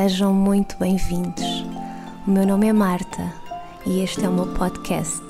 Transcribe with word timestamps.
Sejam 0.00 0.32
muito 0.32 0.76
bem-vindos. 0.78 1.66
O 2.24 2.30
meu 2.30 2.46
nome 2.46 2.68
é 2.68 2.72
Marta 2.72 3.32
e 3.84 4.00
este 4.00 4.24
é 4.24 4.28
o 4.28 4.32
meu 4.32 4.46
podcast, 4.46 5.24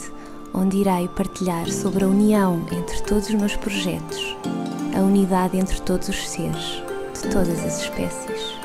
onde 0.53 0.77
irei 0.77 1.09
partilhar 1.09 1.71
sobre 1.71 2.05
a 2.05 2.07
união 2.07 2.67
entre 2.71 3.01
todos 3.05 3.31
os 3.31 3.35
meus 3.35 3.57
projetos, 3.57 4.37
a 4.95 5.01
unidade 5.01 5.57
entre 5.57 5.81
todos 5.81 6.11
os 6.11 6.29
seres, 6.29 6.83
de 7.15 7.31
todas 7.31 7.65
as 7.65 7.81
espécies. 7.81 8.58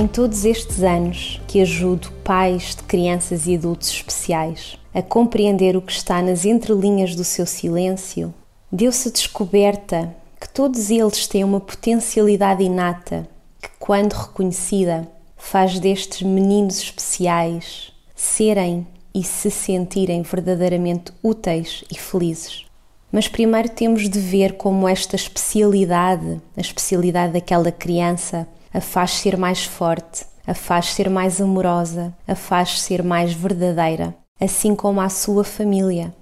Em 0.00 0.06
todos 0.06 0.46
estes 0.46 0.82
anos 0.82 1.42
que 1.46 1.60
ajudo 1.60 2.10
pais 2.24 2.74
de 2.74 2.82
crianças 2.84 3.46
e 3.46 3.54
adultos 3.54 3.90
especiais 3.90 4.78
a 4.94 5.02
compreender 5.02 5.76
o 5.76 5.82
que 5.82 5.92
está 5.92 6.22
nas 6.22 6.46
entrelinhas 6.46 7.14
do 7.14 7.22
seu 7.22 7.44
silêncio, 7.44 8.32
deu-se 8.72 9.10
a 9.10 9.12
descoberta 9.12 10.16
que 10.40 10.48
todos 10.48 10.90
eles 10.90 11.26
têm 11.26 11.44
uma 11.44 11.60
potencialidade 11.60 12.62
inata 12.62 13.28
que, 13.60 13.68
quando 13.78 14.14
reconhecida, 14.14 15.06
faz 15.36 15.78
destes 15.78 16.22
meninos 16.22 16.78
especiais 16.78 17.92
serem 18.16 18.86
e 19.14 19.22
se 19.22 19.50
sentirem 19.50 20.22
verdadeiramente 20.22 21.12
úteis 21.22 21.84
e 21.92 21.98
felizes. 21.98 22.64
Mas 23.12 23.28
primeiro 23.28 23.68
temos 23.68 24.08
de 24.08 24.18
ver 24.18 24.54
como 24.54 24.88
esta 24.88 25.14
especialidade, 25.14 26.40
a 26.56 26.60
especialidade 26.62 27.34
daquela 27.34 27.70
criança, 27.70 28.48
a 28.72 28.80
faz 28.80 29.12
ser 29.12 29.36
mais 29.36 29.64
forte, 29.64 30.24
a 30.46 30.54
faz 30.54 30.92
ser 30.92 31.10
mais 31.10 31.40
amorosa, 31.40 32.14
a 32.26 32.34
faz 32.34 32.80
ser 32.80 33.02
mais 33.02 33.32
verdadeira, 33.32 34.14
assim 34.40 34.74
como 34.74 35.00
a 35.00 35.08
sua 35.08 35.42
família. 35.42 36.14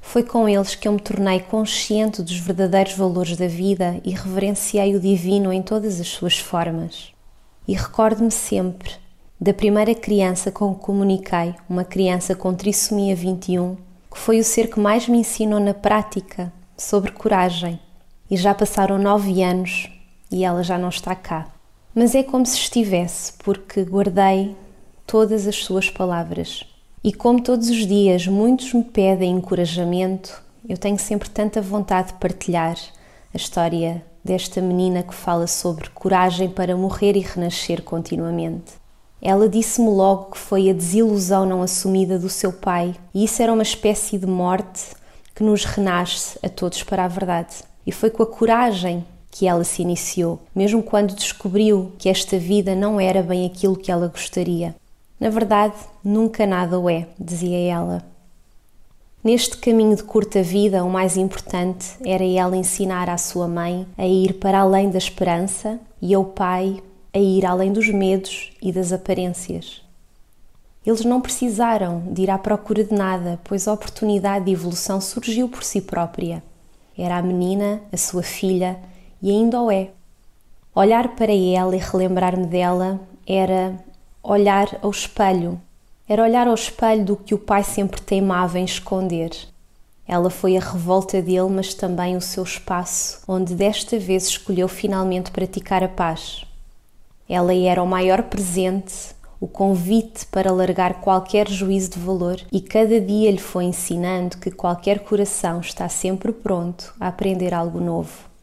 Foi 0.00 0.22
com 0.22 0.48
eles 0.48 0.74
que 0.74 0.88
eu 0.88 0.92
me 0.92 1.00
tornei 1.00 1.40
consciente 1.40 2.22
dos 2.22 2.38
verdadeiros 2.38 2.94
valores 2.94 3.36
da 3.36 3.48
vida 3.48 4.00
e 4.04 4.12
reverenciei 4.12 4.94
o 4.94 5.00
divino 5.00 5.52
em 5.52 5.60
todas 5.60 6.00
as 6.00 6.08
suas 6.08 6.38
formas. 6.38 7.12
E 7.68 7.74
recordo-me 7.74 8.30
sempre 8.30 8.92
da 9.38 9.52
primeira 9.52 9.94
criança 9.94 10.50
com 10.50 10.74
que 10.74 10.80
comuniquei, 10.80 11.54
uma 11.68 11.84
criança 11.84 12.34
com 12.34 12.54
trissomia 12.54 13.14
21, 13.14 13.76
que 14.10 14.18
foi 14.18 14.38
o 14.38 14.44
ser 14.44 14.70
que 14.70 14.80
mais 14.80 15.08
me 15.08 15.18
ensinou 15.18 15.60
na 15.60 15.74
prática 15.74 16.52
sobre 16.76 17.10
coragem. 17.10 17.78
E 18.30 18.36
já 18.36 18.54
passaram 18.54 18.98
nove 18.98 19.42
anos 19.42 19.90
e 20.30 20.44
ela 20.44 20.62
já 20.62 20.78
não 20.78 20.88
está 20.88 21.14
cá. 21.14 21.48
Mas 21.94 22.14
é 22.14 22.22
como 22.22 22.44
se 22.44 22.56
estivesse, 22.56 23.32
porque 23.38 23.82
guardei 23.82 24.56
todas 25.06 25.46
as 25.46 25.56
suas 25.56 25.88
palavras. 25.88 26.64
E 27.02 27.12
como 27.12 27.42
todos 27.42 27.70
os 27.70 27.86
dias 27.86 28.26
muitos 28.26 28.72
me 28.72 28.82
pedem 28.82 29.36
encorajamento, 29.36 30.42
eu 30.68 30.76
tenho 30.76 30.98
sempre 30.98 31.30
tanta 31.30 31.62
vontade 31.62 32.08
de 32.08 32.14
partilhar 32.14 32.76
a 33.32 33.36
história 33.36 34.04
desta 34.24 34.60
menina 34.60 35.02
que 35.02 35.14
fala 35.14 35.46
sobre 35.46 35.88
coragem 35.90 36.48
para 36.48 36.76
morrer 36.76 37.16
e 37.16 37.20
renascer 37.20 37.82
continuamente. 37.82 38.72
Ela 39.22 39.48
disse-me 39.48 39.88
logo 39.88 40.32
que 40.32 40.38
foi 40.38 40.68
a 40.68 40.72
desilusão 40.72 41.46
não 41.46 41.62
assumida 41.62 42.18
do 42.18 42.28
seu 42.28 42.52
pai, 42.52 42.94
e 43.14 43.24
isso 43.24 43.42
era 43.42 43.52
uma 43.52 43.62
espécie 43.62 44.18
de 44.18 44.26
morte 44.26 44.94
que 45.34 45.42
nos 45.42 45.64
renasce 45.64 46.38
a 46.42 46.48
todos 46.48 46.82
para 46.82 47.04
a 47.04 47.08
verdade. 47.08 47.54
E 47.86 47.92
foi 47.92 48.10
com 48.10 48.22
a 48.22 48.26
coragem 48.26 49.06
que 49.36 49.46
ela 49.46 49.64
se 49.64 49.82
iniciou, 49.82 50.40
mesmo 50.54 50.82
quando 50.82 51.14
descobriu 51.14 51.92
que 51.98 52.08
esta 52.08 52.38
vida 52.38 52.74
não 52.74 52.98
era 52.98 53.22
bem 53.22 53.44
aquilo 53.44 53.76
que 53.76 53.92
ela 53.92 54.08
gostaria. 54.08 54.74
Na 55.20 55.28
verdade, 55.28 55.74
nunca 56.02 56.46
nada 56.46 56.80
o 56.80 56.88
é, 56.88 57.06
dizia 57.20 57.58
ela. 57.70 58.02
Neste 59.22 59.58
caminho 59.58 59.94
de 59.94 60.02
curta 60.02 60.42
vida, 60.42 60.82
o 60.82 60.88
mais 60.88 61.18
importante 61.18 61.86
era 62.02 62.24
ela 62.24 62.56
ensinar 62.56 63.10
à 63.10 63.18
sua 63.18 63.46
mãe 63.46 63.86
a 63.98 64.06
ir 64.06 64.34
para 64.34 64.60
além 64.60 64.88
da 64.88 64.96
esperança 64.96 65.78
e 66.00 66.14
ao 66.14 66.24
pai 66.24 66.82
a 67.12 67.18
ir 67.18 67.44
além 67.44 67.70
dos 67.70 67.90
medos 67.90 68.52
e 68.62 68.72
das 68.72 68.90
aparências. 68.90 69.82
Eles 70.84 71.04
não 71.04 71.20
precisaram 71.20 72.04
de 72.10 72.22
ir 72.22 72.30
à 72.30 72.38
procura 72.38 72.82
de 72.82 72.94
nada, 72.94 73.38
pois 73.44 73.68
a 73.68 73.72
oportunidade 73.74 74.46
de 74.46 74.52
evolução 74.52 74.98
surgiu 74.98 75.46
por 75.46 75.62
si 75.62 75.82
própria. 75.82 76.42
Era 76.96 77.18
a 77.18 77.22
menina, 77.22 77.82
a 77.92 77.98
sua 77.98 78.22
filha, 78.22 78.78
e 79.22 79.30
ainda 79.30 79.60
o 79.60 79.70
é. 79.70 79.90
Olhar 80.74 81.16
para 81.16 81.32
ela 81.32 81.74
e 81.74 81.78
relembrar-me 81.78 82.46
dela 82.46 83.00
era 83.26 83.74
olhar 84.22 84.78
ao 84.82 84.90
espelho, 84.90 85.60
era 86.08 86.22
olhar 86.22 86.46
ao 86.46 86.54
espelho 86.54 87.04
do 87.04 87.16
que 87.16 87.34
o 87.34 87.38
pai 87.38 87.64
sempre 87.64 88.00
teimava 88.00 88.58
em 88.58 88.64
esconder. 88.64 89.30
Ela 90.06 90.30
foi 90.30 90.56
a 90.56 90.60
revolta 90.60 91.20
dele, 91.20 91.48
mas 91.50 91.74
também 91.74 92.16
o 92.16 92.20
seu 92.20 92.44
espaço, 92.44 93.22
onde 93.26 93.54
desta 93.54 93.98
vez 93.98 94.28
escolheu 94.28 94.68
finalmente 94.68 95.32
praticar 95.32 95.82
a 95.82 95.88
paz. 95.88 96.44
Ela 97.28 97.52
era 97.54 97.82
o 97.82 97.86
maior 97.86 98.22
presente, 98.22 99.16
o 99.40 99.48
convite 99.48 100.24
para 100.26 100.52
largar 100.52 101.00
qualquer 101.00 101.48
juízo 101.48 101.90
de 101.90 101.98
valor, 101.98 102.40
e 102.52 102.60
cada 102.60 103.00
dia 103.00 103.30
lhe 103.32 103.38
foi 103.38 103.64
ensinando 103.64 104.38
que 104.38 104.50
qualquer 104.50 105.00
coração 105.00 105.60
está 105.60 105.88
sempre 105.88 106.30
pronto 106.30 106.94
a 107.00 107.08
aprender 107.08 107.52
algo 107.52 107.80
novo. 107.80 108.35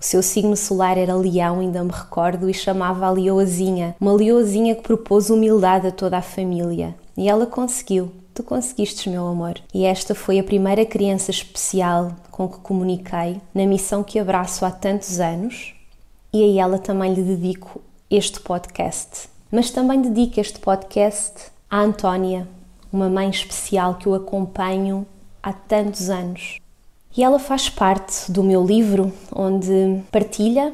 O 0.00 0.04
seu 0.04 0.22
signo 0.22 0.56
solar 0.56 0.96
era 0.96 1.16
leão, 1.16 1.58
ainda 1.58 1.82
me 1.82 1.90
recordo, 1.90 2.48
e 2.48 2.54
chamava 2.54 3.06
a 3.06 3.10
leoazinha, 3.10 3.96
uma 4.00 4.12
leoazinha 4.12 4.76
que 4.76 4.82
propôs 4.82 5.28
humildade 5.28 5.88
a 5.88 5.90
toda 5.90 6.18
a 6.18 6.22
família. 6.22 6.94
E 7.16 7.28
ela 7.28 7.46
conseguiu. 7.46 8.12
Tu 8.32 8.44
conseguiste, 8.44 9.10
meu 9.10 9.26
amor. 9.26 9.54
E 9.74 9.84
esta 9.84 10.14
foi 10.14 10.38
a 10.38 10.44
primeira 10.44 10.86
criança 10.86 11.32
especial 11.32 12.12
com 12.30 12.48
que 12.48 12.58
comuniquei 12.58 13.40
na 13.52 13.66
missão 13.66 14.04
que 14.04 14.20
abraço 14.20 14.64
há 14.64 14.70
tantos 14.70 15.18
anos. 15.18 15.74
E 16.32 16.44
a 16.44 16.62
ela 16.62 16.78
também 16.78 17.12
lhe 17.12 17.22
dedico 17.22 17.80
este 18.08 18.38
podcast. 18.38 19.28
Mas 19.50 19.70
também 19.72 20.00
dedico 20.00 20.38
este 20.38 20.60
podcast 20.60 21.50
à 21.68 21.80
Antónia, 21.80 22.46
uma 22.92 23.08
mãe 23.08 23.28
especial 23.30 23.96
que 23.96 24.06
eu 24.06 24.14
acompanho 24.14 25.04
há 25.42 25.52
tantos 25.52 26.08
anos. 26.08 26.60
E 27.18 27.22
ela 27.24 27.40
faz 27.40 27.68
parte 27.68 28.30
do 28.30 28.44
meu 28.44 28.64
livro, 28.64 29.12
onde 29.34 30.00
partilha 30.08 30.72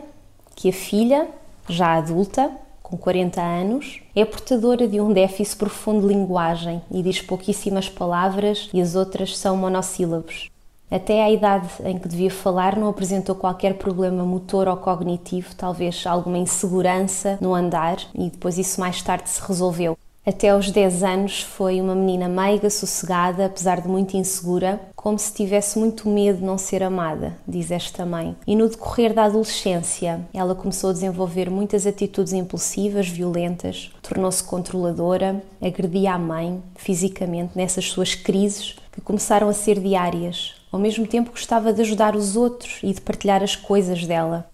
que 0.54 0.68
a 0.68 0.72
filha, 0.74 1.26
já 1.66 1.94
adulta, 1.94 2.50
com 2.82 2.98
40 2.98 3.40
anos, 3.40 4.02
é 4.14 4.26
portadora 4.26 4.86
de 4.86 5.00
um 5.00 5.10
déficit 5.10 5.56
profundo 5.56 6.06
de 6.06 6.12
linguagem 6.12 6.82
e 6.90 7.02
diz 7.02 7.22
pouquíssimas 7.22 7.88
palavras 7.88 8.68
e 8.74 8.80
as 8.82 8.94
outras 8.94 9.38
são 9.38 9.56
monossílabos. 9.56 10.50
Até 10.90 11.24
à 11.24 11.30
idade 11.30 11.66
em 11.82 11.98
que 11.98 12.08
devia 12.08 12.30
falar, 12.30 12.76
não 12.76 12.90
apresentou 12.90 13.34
qualquer 13.34 13.78
problema 13.78 14.22
motor 14.22 14.68
ou 14.68 14.76
cognitivo, 14.76 15.54
talvez 15.56 16.06
alguma 16.06 16.36
insegurança 16.36 17.38
no 17.40 17.54
andar, 17.54 17.96
e 18.14 18.28
depois 18.28 18.58
isso 18.58 18.78
mais 18.78 19.00
tarde 19.00 19.30
se 19.30 19.40
resolveu. 19.40 19.96
Até 20.26 20.48
aos 20.48 20.70
10 20.70 21.02
anos 21.02 21.42
foi 21.42 21.82
uma 21.82 21.94
menina 21.94 22.28
meiga, 22.28 22.70
sossegada, 22.70 23.44
apesar 23.44 23.82
de 23.82 23.88
muito 23.88 24.16
insegura, 24.16 24.80
como 24.96 25.18
se 25.18 25.30
tivesse 25.34 25.78
muito 25.78 26.08
medo 26.08 26.38
de 26.38 26.44
não 26.44 26.56
ser 26.56 26.82
amada, 26.82 27.36
diz 27.46 27.70
esta 27.70 28.06
mãe. 28.06 28.34
E 28.46 28.56
no 28.56 28.66
decorrer 28.66 29.12
da 29.12 29.24
adolescência, 29.24 30.26
ela 30.32 30.54
começou 30.54 30.88
a 30.88 30.92
desenvolver 30.94 31.50
muitas 31.50 31.86
atitudes 31.86 32.32
impulsivas, 32.32 33.06
violentas, 33.06 33.92
tornou-se 34.00 34.42
controladora, 34.42 35.44
agredia 35.60 36.14
a 36.14 36.18
mãe 36.18 36.62
fisicamente 36.74 37.52
nessas 37.54 37.90
suas 37.90 38.14
crises 38.14 38.76
que 38.92 39.02
começaram 39.02 39.46
a 39.50 39.52
ser 39.52 39.78
diárias. 39.78 40.54
Ao 40.72 40.80
mesmo 40.80 41.06
tempo, 41.06 41.32
gostava 41.32 41.70
de 41.70 41.82
ajudar 41.82 42.16
os 42.16 42.34
outros 42.34 42.78
e 42.82 42.94
de 42.94 43.00
partilhar 43.02 43.42
as 43.42 43.56
coisas 43.56 44.06
dela. 44.06 44.48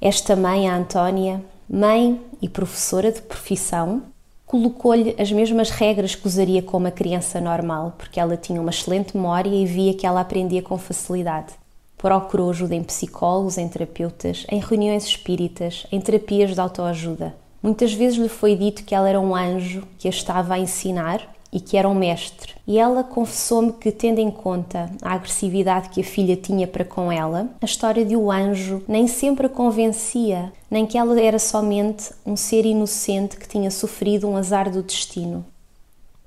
Esta 0.00 0.36
mãe, 0.36 0.68
a 0.68 0.76
Antónia, 0.76 1.42
mãe 1.68 2.20
e 2.40 2.48
professora 2.48 3.10
de 3.10 3.22
profissão, 3.22 4.13
colocou-lhe 4.46 5.14
as 5.18 5.32
mesmas 5.32 5.70
regras 5.70 6.14
que 6.14 6.26
usaria 6.26 6.62
com 6.62 6.76
uma 6.76 6.90
criança 6.90 7.40
normal, 7.40 7.94
porque 7.98 8.20
ela 8.20 8.36
tinha 8.36 8.60
uma 8.60 8.70
excelente 8.70 9.16
memória 9.16 9.50
e 9.50 9.66
via 9.66 9.94
que 9.94 10.06
ela 10.06 10.20
aprendia 10.20 10.62
com 10.62 10.78
facilidade. 10.78 11.54
Procurou 11.96 12.50
ajuda 12.50 12.74
em 12.74 12.82
psicólogos, 12.82 13.56
em 13.56 13.68
terapeutas, 13.68 14.46
em 14.50 14.60
reuniões 14.60 15.04
espíritas, 15.04 15.86
em 15.90 16.00
terapias 16.00 16.52
de 16.52 16.60
autoajuda. 16.60 17.34
Muitas 17.62 17.94
vezes 17.94 18.18
lhe 18.18 18.28
foi 18.28 18.54
dito 18.54 18.84
que 18.84 18.94
ela 18.94 19.08
era 19.08 19.18
um 19.18 19.34
anjo 19.34 19.82
que 19.98 20.06
a 20.06 20.10
estava 20.10 20.54
a 20.54 20.58
ensinar 20.58 21.34
e 21.54 21.60
que 21.60 21.76
era 21.76 21.88
um 21.88 21.94
mestre. 21.94 22.52
E 22.66 22.78
ela 22.78 23.04
confessou-me 23.04 23.72
que, 23.72 23.92
tendo 23.92 24.18
em 24.18 24.30
conta 24.30 24.90
a 25.00 25.14
agressividade 25.14 25.88
que 25.90 26.00
a 26.00 26.04
filha 26.04 26.36
tinha 26.36 26.66
para 26.66 26.84
com 26.84 27.12
ela, 27.12 27.48
a 27.62 27.64
história 27.64 28.04
de 28.04 28.16
o 28.16 28.32
anjo 28.32 28.82
nem 28.88 29.06
sempre 29.06 29.46
a 29.46 29.48
convencia, 29.48 30.52
nem 30.68 30.84
que 30.84 30.98
ela 30.98 31.18
era 31.20 31.38
somente 31.38 32.10
um 32.26 32.34
ser 32.36 32.66
inocente 32.66 33.36
que 33.36 33.48
tinha 33.48 33.70
sofrido 33.70 34.28
um 34.28 34.36
azar 34.36 34.68
do 34.68 34.82
destino. 34.82 35.46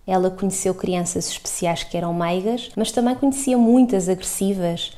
Ela 0.08 0.32
conheceu 0.32 0.74
crianças 0.74 1.28
especiais 1.28 1.84
que 1.84 1.98
eram 1.98 2.14
meigas, 2.14 2.70
mas 2.78 2.94
também 2.94 3.14
conhecia 3.14 3.58
muitas 3.58 4.08
agressivas 4.08 4.94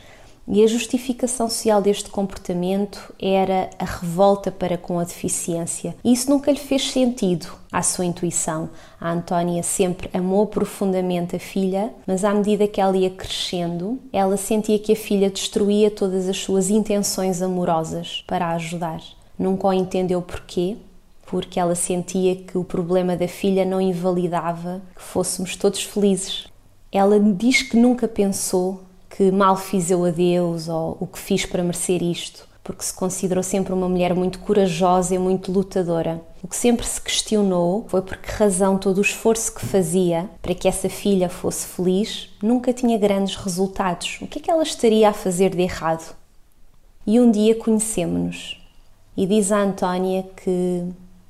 E 0.51 0.63
a 0.63 0.68
justificação 0.68 1.48
social 1.48 1.80
deste 1.80 2.10
comportamento 2.10 3.13
era 3.22 3.69
a 3.78 3.86
revolta 3.86 4.51
para 4.51 4.80
com 4.80 4.98
a 4.98 5.04
deficiência. 5.04 5.96
E 6.04 6.12
isso 6.12 6.28
nunca 6.28 6.51
lhe 6.51 6.57
fez 6.57 6.90
sentido 6.90 7.46
à 7.72 7.84
sua 7.84 8.06
intuição. 8.06 8.68
A 9.00 9.12
Antónia 9.12 9.62
sempre 9.62 10.10
amou 10.12 10.48
profundamente 10.48 11.36
a 11.36 11.40
filha, 11.40 11.94
mas 12.07 12.24
à 12.24 12.34
medida 12.34 12.68
que 12.68 12.81
ela 12.81 12.98
ia 12.98 13.12
crescendo, 13.12 14.00
ela 14.12 14.38
sentia 14.38 14.80
que 14.80 14.94
a 14.94 14.96
filha 14.96 15.30
destruía 15.30 15.92
todas 15.92 16.28
as 16.28 16.38
suas 16.38 16.72
intenções 16.72 17.44
amorosas 17.44 18.24
para 18.25 18.48
a 18.48 18.56
ajudar. 18.56 19.01
Nunca 19.38 19.68
o 19.68 19.74
entendeu 19.74 20.19
porquê, 20.19 20.78
porque 21.28 21.60
ela 21.60 21.75
sentia 21.75 22.36
que 22.36 22.57
o 22.57 22.63
problema 22.63 23.16
da 23.16 23.28
filha 23.28 23.63
não 23.63 23.80
invalidava 23.80 24.81
que 24.96 25.01
fôssemos 25.04 25.56
todos 25.56 25.84
felizes. 25.84 26.48
Ela 26.92 27.19
diz 27.19 27.62
que 27.62 27.78
nunca 27.78 28.07
pensou 28.07 28.88
que 29.19 29.31
mal 29.33 29.57
fiz 29.57 29.92
eu 29.92 30.06
a 30.06 30.12
Deus 30.12 30.69
ou 30.69 30.95
o 30.98 31.06
que 31.06 31.19
fiz 31.19 31.45
para 31.45 31.62
merecer 31.62 32.01
isto, 32.01 32.48
porque 32.63 32.86
se 32.86 32.94
considerou 32.94 33.44
sempre 33.44 33.74
uma 33.74 33.89
mulher 33.89 34.16
muito 34.16 34.39
corajosa 34.39 35.13
e 35.13 35.18
muito 35.18 35.51
lutadora. 35.51 36.21
O 36.42 36.48
que 36.48 36.56
sempre 36.56 36.88
se 36.88 37.01
questionou 37.01 37.83
foi 37.89 38.01
por 38.01 38.16
que 38.16 38.31
razão 38.31 38.77
todo 38.77 39.00
o 39.00 39.01
esforço 39.01 39.54
que 39.54 39.66
fazia 39.66 40.30
para 40.42 40.56
que 40.56 40.69
essa 40.69 40.88
filha 40.88 41.27
fosse 41.27 41.68
feliz 41.68 42.30
nunca 42.42 42.71
tinha 42.71 42.98
grandes 42.98 43.36
resultados. 43.36 44.19
O 44.21 44.27
que 44.27 44.39
é 44.39 44.42
que 44.42 44.50
ela 44.50 44.63
estaria 44.63 45.10
a 45.10 45.13
fazer 45.13 45.54
de 45.54 45.63
errado? 45.63 46.15
E 47.06 47.19
um 47.19 47.30
dia 47.30 47.56
conhecemos-nos 47.56 48.57
e 49.18 49.25
diz 49.25 49.51
a 49.51 49.62
Antónia 49.62 50.25
que 50.38 50.86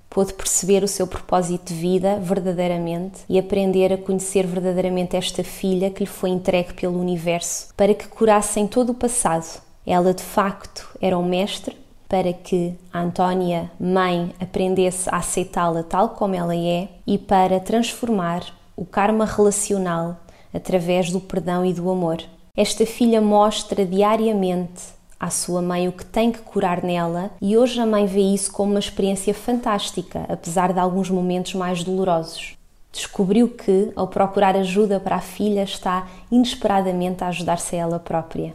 pôde 0.10 0.34
perceber 0.34 0.84
o 0.84 0.88
seu 0.88 1.06
propósito 1.06 1.74
de 1.74 1.80
vida 1.80 2.20
verdadeiramente 2.20 3.20
e 3.30 3.38
aprender 3.38 3.94
a 3.94 3.98
conhecer 3.98 4.48
verdadeiramente 4.48 5.16
esta 5.16 5.44
filha 5.44 5.92
que 5.92 6.02
lhe 6.02 6.10
foi 6.10 6.32
entregue 6.32 6.74
pelo 6.74 7.00
universo 7.00 7.74
para 7.78 7.94
que 7.94 8.08
curassem 8.08 8.68
todo 8.68 8.92
o 8.92 8.96
passado. 8.96 9.62
Ela 9.86 10.14
de 10.14 10.24
facto 10.24 10.88
era 11.00 11.18
um 11.18 11.26
mestre 11.26 11.78
para 12.08 12.34
que 12.34 12.74
a 12.92 13.02
Antónia, 13.02 13.72
mãe, 13.80 14.34
aprendesse 14.40 15.08
a 15.10 15.18
aceitá-la 15.18 15.84
tal 15.84 16.10
como 16.10 16.34
ela 16.34 16.56
é 16.56 16.90
e 17.06 17.20
para 17.20 17.60
transformar 17.60 18.44
o 18.76 18.84
karma 18.84 19.26
relacional 19.26 20.18
através 20.52 21.12
do 21.12 21.20
perdão 21.20 21.64
e 21.64 21.72
do 21.72 21.90
amor. 21.90 22.18
Esta 22.58 22.86
filha 22.86 23.22
mostra 23.22 23.86
diariamente 23.86 24.99
à 25.20 25.30
sua 25.30 25.62
mãe 25.62 25.88
o 25.88 25.92
que 25.92 26.06
tem 26.06 26.32
que 26.32 26.40
curar 26.40 26.84
nela, 26.84 27.32
e 27.42 27.58
hoje 27.58 27.80
a 27.80 27.86
mãe 27.86 28.06
vê 28.06 28.22
isso 28.22 28.52
como 28.52 28.72
uma 28.72 28.80
experiência 28.80 29.34
fantástica, 29.34 30.26
apesar 30.30 30.72
de 30.72 30.80
alguns 30.80 31.10
momentos 31.10 31.54
mais 31.56 31.84
dolorosos. 31.84 32.56
Descobriu 32.92 33.50
que, 33.50 33.92
ao 33.96 34.08
procurar 34.08 34.56
ajuda 34.56 35.00
para 35.00 35.18
a 35.18 35.22
filha, 35.22 35.64
está 35.64 36.08
inesperadamente 36.32 37.24
a 37.24 37.28
ajudar-se 37.28 37.76
a 37.76 37.80
ela 37.80 38.00
própria. 38.00 38.54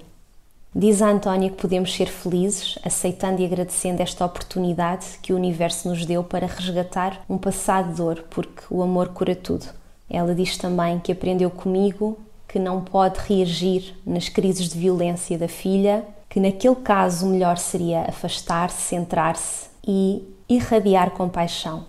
Diz 0.75 1.01
a 1.01 1.09
Antónia 1.09 1.51
que 1.51 1.57
podemos 1.57 1.95
ser 1.95 2.07
felizes, 2.07 2.77
aceitando 2.83 3.41
e 3.41 3.45
agradecendo 3.45 4.03
esta 4.03 4.25
oportunidade 4.25 5.07
que 5.23 5.33
o 5.33 5.37
universo 5.37 5.89
nos 5.89 6.05
deu 6.05 6.25
para 6.25 6.49
resgatar 6.49 7.25
um 7.31 7.39
passado 7.39 7.91
de 7.91 7.97
dor, 7.97 8.25
porque 8.29 8.65
o 8.69 8.83
amor 8.83 9.11
cura 9.11 9.37
tudo. 9.37 9.67
Ela 10.11 10.35
diz 10.35 10.59
também 10.59 10.99
que 10.99 11.13
aprendeu 11.13 11.49
comigo 11.49 12.19
que 12.49 12.59
não 12.59 12.81
pode 12.81 13.21
reagir 13.21 13.95
nas 14.05 14.29
crises 14.29 14.69
de 14.69 14.79
violência 14.79 15.39
da 15.39 15.47
filha 15.47 16.05
que 16.35 16.41
naquele 16.41 16.75
caso 16.75 17.27
o 17.27 17.31
melhor 17.31 17.57
seria 17.57 18.07
afastar-se, 18.09 18.83
centrar-se 18.83 19.69
e 19.87 20.21
irradiar 20.49 21.13
compaixão. 21.13 21.85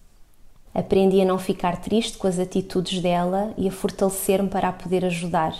Aprendi 0.71 1.19
a 1.19 1.25
não 1.25 1.39
ficar 1.39 1.81
triste 1.81 2.15
com 2.15 2.27
as 2.27 2.37
atitudes 2.37 3.01
dela 3.01 3.51
e 3.57 3.67
a 3.67 3.71
fortalecer-me 3.71 4.47
para 4.47 4.69
a 4.69 4.71
poder 4.71 5.03
ajudar. 5.03 5.55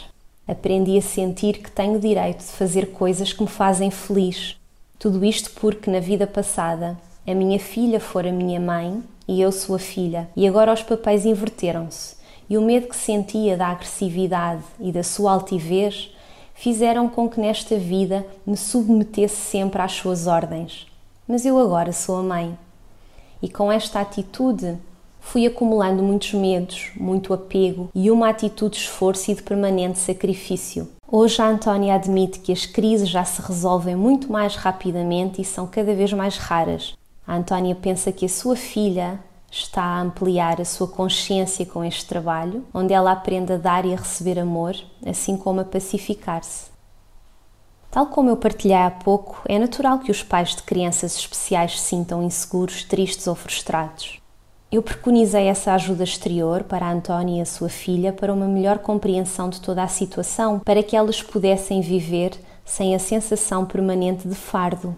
Aprendi 0.47 0.99
a 0.99 1.01
sentir 1.01 1.63
que 1.63 1.71
tenho 1.71 1.95
o 1.95 1.99
direito 1.99 2.41
de 2.41 2.51
fazer 2.51 2.91
coisas 2.91 3.33
que 3.33 3.41
me 3.41 3.49
fazem 3.49 3.89
feliz. 3.89 4.55
Tudo 4.99 5.25
isto 5.25 5.49
porque 5.59 5.89
na 5.89 5.99
vida 5.99 6.27
passada 6.27 6.95
a 7.25 7.33
minha 7.33 7.57
filha 7.57 7.99
fora 7.99 8.31
minha 8.31 8.59
mãe 8.59 9.01
e 9.27 9.41
eu 9.41 9.51
sua 9.51 9.79
filha, 9.79 10.29
e 10.35 10.47
agora 10.47 10.71
os 10.71 10.83
papéis 10.83 11.25
inverteram-se. 11.25 12.17
E 12.47 12.55
o 12.55 12.61
medo 12.61 12.89
que 12.89 12.95
sentia 12.95 13.57
da 13.57 13.69
agressividade 13.69 14.61
e 14.79 14.91
da 14.91 15.01
sua 15.01 15.31
altivez 15.31 16.14
fizeram 16.55 17.07
com 17.07 17.29
que 17.29 17.39
nesta 17.39 17.77
vida 17.77 18.25
me 18.47 18.57
submetesse 18.57 19.35
sempre 19.35 19.81
às 19.81 19.91
suas 19.91 20.25
ordens. 20.25 20.87
Mas 21.27 21.45
eu 21.45 21.59
agora 21.59 21.91
sou 21.91 22.17
a 22.17 22.23
mãe. 22.23 22.57
E 23.41 23.49
com 23.49 23.71
esta 23.71 23.99
atitude 23.99 24.77
fui 25.19 25.45
acumulando 25.45 26.01
muitos 26.01 26.33
medos, 26.33 26.91
muito 26.95 27.33
apego 27.33 27.89
e 27.93 28.09
uma 28.09 28.29
atitude 28.29 28.77
de 28.77 28.83
esforço 28.83 29.29
e 29.29 29.35
de 29.35 29.43
permanente 29.43 29.99
sacrifício. 29.99 30.87
Hoje 31.07 31.41
a 31.41 31.47
Antónia 31.47 31.95
admite 31.95 32.39
que 32.39 32.51
as 32.51 32.65
crises 32.65 33.09
já 33.09 33.23
se 33.25 33.41
resolvem 33.41 33.95
muito 33.95 34.31
mais 34.31 34.55
rapidamente 34.55 35.41
e 35.41 35.45
são 35.45 35.67
cada 35.67 35.93
vez 35.93 36.13
mais 36.13 36.37
raras. 36.37 36.95
A 37.27 37.35
Antónia 37.35 37.75
pensa 37.75 38.11
que 38.11 38.25
a 38.25 38.29
sua 38.29 38.55
filha 38.55 39.19
está 39.55 39.81
a 39.81 40.01
ampliar 40.01 40.59
a 40.59 40.65
sua 40.65 40.87
consciência 40.87 41.65
com 41.65 41.83
este 41.83 42.05
trabalho, 42.05 42.65
onde 42.73 42.93
ela 42.93 43.11
aprende 43.11 43.53
a 43.53 43.57
dar 43.57 43.85
e 43.85 43.93
a 43.93 43.97
receber 43.97 44.37
amor, 44.37 44.75
assim 45.05 45.37
como 45.37 45.61
a 45.61 45.63
pacificar-se. 45.63 46.65
Tal 47.89 48.07
como 48.07 48.29
eu 48.29 48.35
partilhei 48.35 48.75
há 48.75 48.91
pouco, 48.91 49.41
é 49.47 49.57
natural 49.57 49.99
que 49.99 50.11
os 50.11 50.21
pais 50.21 50.55
de 50.55 50.63
crianças 50.63 51.15
especiais 51.15 51.79
se 51.79 51.87
sintam 51.87 52.21
inseguros, 52.21 52.83
tristes 52.83 53.25
ou 53.27 53.35
frustrados. 53.35 54.19
Eu 54.69 54.83
preconizei 54.83 55.45
essa 55.45 55.73
ajuda 55.73 56.03
exterior 56.03 56.63
para 56.63 56.89
a 56.89 57.23
e 57.23 57.39
a 57.39 57.45
sua 57.45 57.69
filha 57.69 58.11
para 58.11 58.33
uma 58.33 58.47
melhor 58.47 58.79
compreensão 58.79 59.49
de 59.49 59.61
toda 59.61 59.81
a 59.81 59.87
situação, 59.87 60.59
para 60.59 60.83
que 60.83 60.97
elas 60.97 61.21
pudessem 61.21 61.79
viver 61.79 62.33
sem 62.65 62.93
a 62.93 62.99
sensação 62.99 63.65
permanente 63.65 64.27
de 64.27 64.35
fardo. 64.35 64.93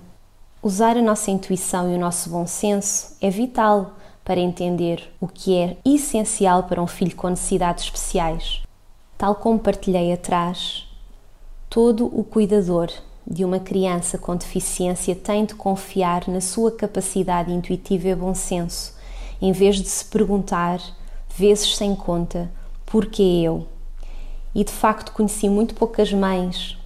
Usar 0.63 0.97
a 0.97 1.01
nossa 1.01 1.29
intuição 1.29 1.91
e 1.91 1.95
o 1.95 1.99
nosso 1.99 2.31
bom 2.31 2.47
senso 2.47 3.15
é 3.21 3.29
vital 3.29 3.91
para 4.27 4.41
entender 4.41 5.09
o 5.21 5.27
que 5.29 5.55
é 5.55 5.77
essencial 5.85 6.63
para 6.63 6.83
um 6.83 6.85
filho 6.85 7.15
com 7.15 7.29
necessidades 7.29 7.85
especiais. 7.85 8.61
Tal 9.17 9.33
como 9.35 9.57
partilhei 9.57 10.11
atrás, 10.11 10.85
todo 11.69 12.07
o 12.07 12.25
cuidador 12.25 12.91
de 13.25 13.45
uma 13.45 13.57
criança 13.57 14.17
com 14.17 14.35
deficiência 14.35 15.15
tem 15.15 15.45
de 15.45 15.55
confiar 15.55 16.27
na 16.27 16.41
sua 16.41 16.73
capacidade 16.73 17.53
intuitiva 17.53 18.09
e 18.09 18.15
bom 18.15 18.35
senso, 18.35 18.93
em 19.41 19.53
vez 19.53 19.77
de 19.77 19.87
se 19.87 20.03
perguntar, 20.03 20.81
vezes 21.33 21.77
sem 21.77 21.95
conta, 21.95 22.51
porquê 22.85 23.43
eu? 23.45 23.65
E 24.53 24.61
de 24.61 24.73
facto 24.73 25.13
conheci 25.13 25.47
muito 25.47 25.73
poucas 25.73 26.11
mães 26.11 26.77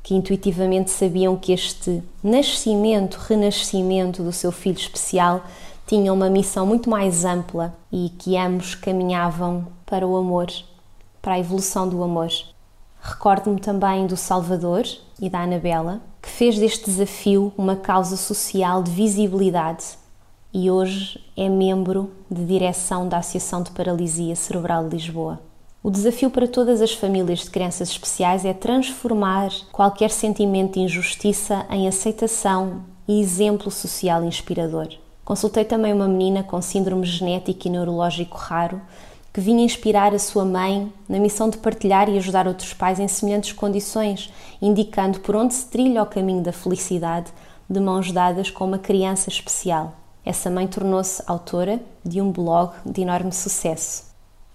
que 0.00 0.14
intuitivamente 0.14 0.92
sabiam 0.92 1.36
que 1.36 1.52
este 1.52 2.02
nascimento, 2.22 3.16
renascimento 3.16 4.22
do 4.22 4.32
seu 4.32 4.52
filho 4.52 4.78
especial 4.78 5.44
tinham 5.92 6.14
uma 6.14 6.30
missão 6.30 6.64
muito 6.64 6.88
mais 6.88 7.22
ampla 7.22 7.76
e 7.92 8.08
que 8.18 8.34
ambos 8.34 8.74
caminhavam 8.74 9.66
para 9.84 10.06
o 10.06 10.16
amor, 10.16 10.46
para 11.20 11.34
a 11.34 11.38
evolução 11.38 11.86
do 11.86 12.02
amor. 12.02 12.30
Recordo-me 12.98 13.60
também 13.60 14.06
do 14.06 14.16
Salvador 14.16 14.84
e 15.20 15.28
da 15.28 15.40
Anabela, 15.40 16.00
que 16.22 16.30
fez 16.30 16.58
deste 16.58 16.86
desafio 16.86 17.52
uma 17.58 17.76
causa 17.76 18.16
social 18.16 18.82
de 18.82 18.90
visibilidade 18.90 19.84
e 20.50 20.70
hoje 20.70 21.22
é 21.36 21.46
membro 21.50 22.10
de 22.30 22.42
direção 22.42 23.06
da 23.06 23.18
Associação 23.18 23.62
de 23.62 23.70
Paralisia 23.72 24.34
Cerebral 24.34 24.88
de 24.88 24.96
Lisboa. 24.96 25.40
O 25.82 25.90
desafio 25.90 26.30
para 26.30 26.48
todas 26.48 26.80
as 26.80 26.94
famílias 26.94 27.40
de 27.40 27.50
crianças 27.50 27.90
especiais 27.90 28.46
é 28.46 28.54
transformar 28.54 29.50
qualquer 29.70 30.10
sentimento 30.10 30.74
de 30.74 30.80
injustiça 30.80 31.66
em 31.68 31.86
aceitação 31.86 32.82
e 33.06 33.20
exemplo 33.20 33.70
social 33.70 34.24
inspirador. 34.24 35.01
Consultei 35.24 35.64
também 35.64 35.92
uma 35.92 36.08
menina 36.08 36.42
com 36.42 36.60
síndrome 36.60 37.06
genético 37.06 37.68
e 37.68 37.70
neurológico 37.70 38.36
raro 38.36 38.80
que 39.32 39.40
vinha 39.40 39.64
inspirar 39.64 40.14
a 40.14 40.18
sua 40.18 40.44
mãe 40.44 40.92
na 41.08 41.18
missão 41.18 41.48
de 41.48 41.56
partilhar 41.56 42.08
e 42.08 42.18
ajudar 42.18 42.46
outros 42.46 42.74
pais 42.74 43.00
em 43.00 43.08
semelhantes 43.08 43.52
condições, 43.52 44.30
indicando 44.60 45.20
por 45.20 45.34
onde 45.34 45.54
se 45.54 45.66
trilha 45.66 46.02
o 46.02 46.06
caminho 46.06 46.42
da 46.42 46.52
felicidade 46.52 47.32
de 47.68 47.80
mãos 47.80 48.12
dadas 48.12 48.50
com 48.50 48.66
uma 48.66 48.78
criança 48.78 49.30
especial. 49.30 49.94
Essa 50.24 50.50
mãe 50.50 50.66
tornou-se 50.66 51.22
autora 51.26 51.80
de 52.04 52.20
um 52.20 52.30
blog 52.30 52.72
de 52.84 53.00
enorme 53.00 53.32
sucesso. 53.32 54.04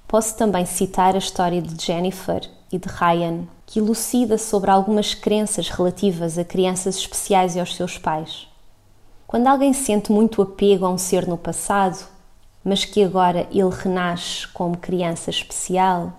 Posso 0.08 0.38
também 0.38 0.66
citar 0.66 1.16
a 1.16 1.18
história 1.18 1.62
de 1.62 1.84
Jennifer 1.84 2.48
e 2.72 2.78
de 2.78 2.88
Ryan, 2.88 3.46
que 3.66 3.80
elucida 3.80 4.38
sobre 4.38 4.70
algumas 4.70 5.14
crenças 5.14 5.70
relativas 5.70 6.38
a 6.38 6.46
crianças 6.46 6.98
especiais 6.98 7.56
e 7.56 7.60
aos 7.60 7.76
seus 7.76 7.98
pais. 7.98 8.48
Quando 9.28 9.48
alguém 9.48 9.74
sente 9.74 10.10
muito 10.10 10.42
apego 10.42 10.86
a 10.86 10.90
um 10.90 10.98
ser 10.98 11.28
no 11.28 11.38
passado, 11.38 12.08
mas 12.64 12.86
que 12.86 13.04
agora 13.04 13.46
ele 13.52 13.70
renasce 13.70 14.48
como 14.48 14.78
criança 14.78 15.30
especial, 15.30 16.14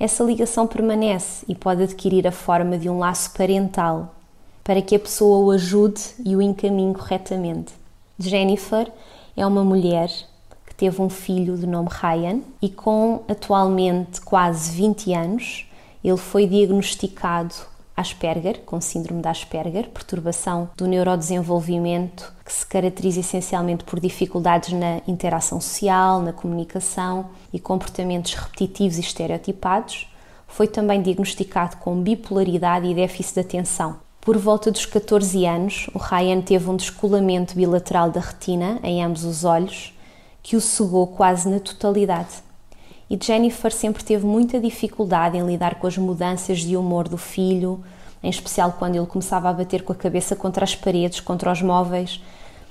essa 0.00 0.24
ligação 0.24 0.66
permanece 0.66 1.44
e 1.46 1.54
pode 1.54 1.82
adquirir 1.82 2.26
a 2.26 2.32
forma 2.32 2.78
de 2.78 2.88
um 2.88 2.98
laço 2.98 3.34
parental 3.34 4.14
para 4.64 4.80
que 4.80 4.96
a 4.96 4.98
pessoa 4.98 5.44
o 5.44 5.50
ajude 5.50 6.00
e 6.24 6.34
o 6.34 6.40
encaminhe 6.40 6.94
corretamente. 6.94 7.74
Jennifer 8.18 8.90
é 9.36 9.46
uma 9.46 9.62
mulher 9.62 10.08
que 10.66 10.74
teve 10.74 11.02
um 11.02 11.10
filho 11.10 11.58
de 11.58 11.66
nome 11.66 11.90
Ryan 11.90 12.40
e 12.62 12.70
com 12.70 13.20
atualmente 13.28 14.22
quase 14.22 14.74
20 14.74 15.12
anos, 15.12 15.66
ele 16.02 16.16
foi 16.16 16.46
diagnosticado 16.46 17.54
Asperger, 17.96 18.60
com 18.66 18.80
síndrome 18.80 19.22
de 19.22 19.28
Asperger, 19.28 19.88
perturbação 19.90 20.68
do 20.76 20.86
neurodesenvolvimento 20.86 22.32
que 22.44 22.52
se 22.52 22.66
caracteriza 22.66 23.20
essencialmente 23.20 23.84
por 23.84 24.00
dificuldades 24.00 24.72
na 24.72 25.00
interação 25.06 25.60
social, 25.60 26.20
na 26.20 26.32
comunicação 26.32 27.30
e 27.52 27.60
comportamentos 27.60 28.34
repetitivos 28.34 28.98
e 28.98 29.00
estereotipados. 29.00 30.08
Foi 30.48 30.66
também 30.66 31.00
diagnosticado 31.00 31.76
com 31.78 32.00
bipolaridade 32.00 32.86
e 32.86 32.94
déficit 32.94 33.34
de 33.34 33.40
atenção. 33.40 33.96
Por 34.20 34.38
volta 34.38 34.70
dos 34.70 34.86
14 34.86 35.44
anos, 35.44 35.86
o 35.92 35.98
Ryan 35.98 36.40
teve 36.40 36.70
um 36.70 36.76
descolamento 36.76 37.54
bilateral 37.54 38.10
da 38.10 38.20
retina 38.20 38.80
em 38.82 39.04
ambos 39.04 39.22
os 39.22 39.44
olhos, 39.44 39.92
que 40.42 40.56
o 40.56 40.60
cegou 40.60 41.06
quase 41.06 41.48
na 41.48 41.60
totalidade. 41.60 42.42
E 43.08 43.18
Jennifer 43.22 43.72
sempre 43.72 44.02
teve 44.02 44.24
muita 44.24 44.58
dificuldade 44.58 45.36
em 45.36 45.46
lidar 45.46 45.76
com 45.76 45.86
as 45.86 45.98
mudanças 45.98 46.60
de 46.60 46.76
humor 46.76 47.06
do 47.06 47.18
filho, 47.18 47.84
em 48.22 48.30
especial 48.30 48.74
quando 48.78 48.96
ele 48.96 49.06
começava 49.06 49.50
a 49.50 49.52
bater 49.52 49.82
com 49.82 49.92
a 49.92 49.96
cabeça 49.96 50.34
contra 50.34 50.64
as 50.64 50.74
paredes, 50.74 51.20
contra 51.20 51.52
os 51.52 51.60
móveis. 51.60 52.22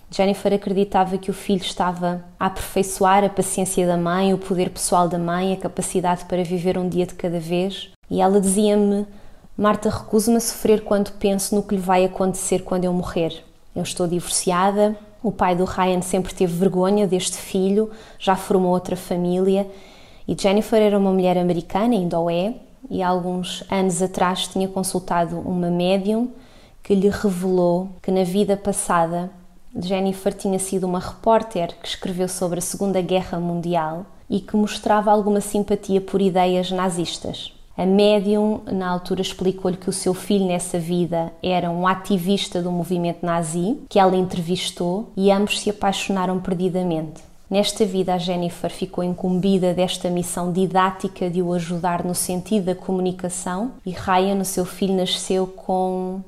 Jennifer 0.10 0.54
acreditava 0.54 1.18
que 1.18 1.30
o 1.30 1.34
filho 1.34 1.62
estava 1.62 2.24
a 2.40 2.48
aperfeiçoar 2.48 3.24
a 3.24 3.30
paciência 3.30 3.86
da 3.86 3.98
mãe, 3.98 4.34
o 4.34 4.38
poder 4.38 4.70
pessoal 4.70 5.08
da 5.08 5.18
mãe, 5.18 5.54
a 5.54 5.58
capacidade 5.58 6.26
para 6.26 6.44
viver 6.44 6.78
um 6.78 6.90
dia 6.90 7.06
de 7.06 7.14
cada 7.14 7.40
vez. 7.40 7.90
E 8.10 8.20
ela 8.20 8.42
dizia-me: 8.42 9.06
Marta, 9.56 9.90
recuso-me 9.90 10.38
a 10.38 10.40
sofrer 10.40 10.84
quando 10.84 11.12
penso 11.12 11.56
no 11.56 11.64
que 11.64 11.76
lhe 11.76 11.82
vai 11.82 12.06
acontecer 12.06 12.64
quando 12.64 12.86
eu 12.86 12.94
morrer. 12.94 13.44
Eu 13.76 13.84
estou 13.84 14.08
divorciada, 14.08 14.96
o 15.22 15.32
pai 15.32 15.56
do 15.56 15.66
Ryan 15.66 16.02
sempre 16.02 16.34
teve 16.34 16.54
vergonha 16.54 17.08
deste 17.08 17.38
filho, 17.38 17.90
já 18.20 18.36
formou 18.36 18.72
outra 18.72 18.96
família 18.96 19.68
e 20.28 20.36
Jennifer 20.40 20.82
era 20.82 20.98
uma 20.98 21.12
mulher 21.12 21.38
americana, 21.38 21.94
ainda 21.94 22.20
o 22.20 22.30
é, 22.30 22.54
e 22.90 23.02
há 23.02 23.08
alguns 23.08 23.64
anos 23.70 24.02
atrás 24.02 24.48
tinha 24.48 24.68
consultado 24.68 25.40
uma 25.40 25.70
médium 25.70 26.30
que 26.82 26.94
lhe 26.94 27.10
revelou 27.10 27.90
que 28.02 28.12
na 28.12 28.24
vida 28.24 28.58
passada 28.58 29.32
Jennifer 29.76 30.34
tinha 30.34 30.60
sido 30.60 30.86
uma 30.86 31.00
repórter 31.00 31.76
que 31.82 31.88
escreveu 31.88 32.28
sobre 32.28 32.60
a 32.60 32.62
Segunda 32.62 33.02
Guerra 33.02 33.40
Mundial 33.40 34.06
e 34.30 34.40
que 34.40 34.56
mostrava 34.56 35.12
alguma 35.12 35.42
simpatia 35.42 36.00
por 36.00 36.22
ideias 36.22 36.70
nazistas. 36.72 37.54
A 37.76 37.86
médium, 37.86 38.62
na 38.72 38.88
altura, 38.88 39.22
explicou-lhe 39.22 39.78
que 39.78 39.90
o 39.90 39.94
seu 39.94 40.14
filho 40.14 40.46
nessa 40.46 40.78
vida 40.78 41.34
era 41.42 41.72
um 41.72 41.88
ativista 41.88 42.62
do 42.62 42.72
movimento 42.72 43.26
nazi, 43.26 43.80
que 43.90 43.98
ela 43.98 44.16
entrevistou 44.16 45.12
e 45.18 45.32
ambos 45.32 45.60
se 45.60 45.72
apaixonaram 45.72 46.40
perdidamente. 46.40 47.33
Nesta 47.54 47.86
vida, 47.86 48.16
a 48.16 48.18
Jennifer 48.18 48.72
ficou 48.72 49.04
incumbida 49.04 49.76
desta 49.76 50.10
missão 50.10 50.52
didática 50.52 51.30
de 51.30 51.40
o 51.40 51.54
ajudar 51.54 52.04
no 52.04 52.16
sentido 52.16 52.66
da 52.66 52.74
comunicação 52.74 53.74
e 53.86 53.92
Ryan, 53.92 54.42
o 54.42 54.44
seu 54.44 54.66
filho, 54.66 54.96
nasceu 54.96 55.46
com 55.46 56.22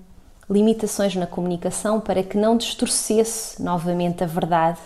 limitações 0.48 1.15
na 1.15 1.25
comunicação 1.25 2.00
para 2.00 2.22
que 2.22 2.38
não 2.38 2.55
distorcesse 2.55 3.60
novamente 3.60 4.24
a 4.24 4.27
verdade 4.27 4.77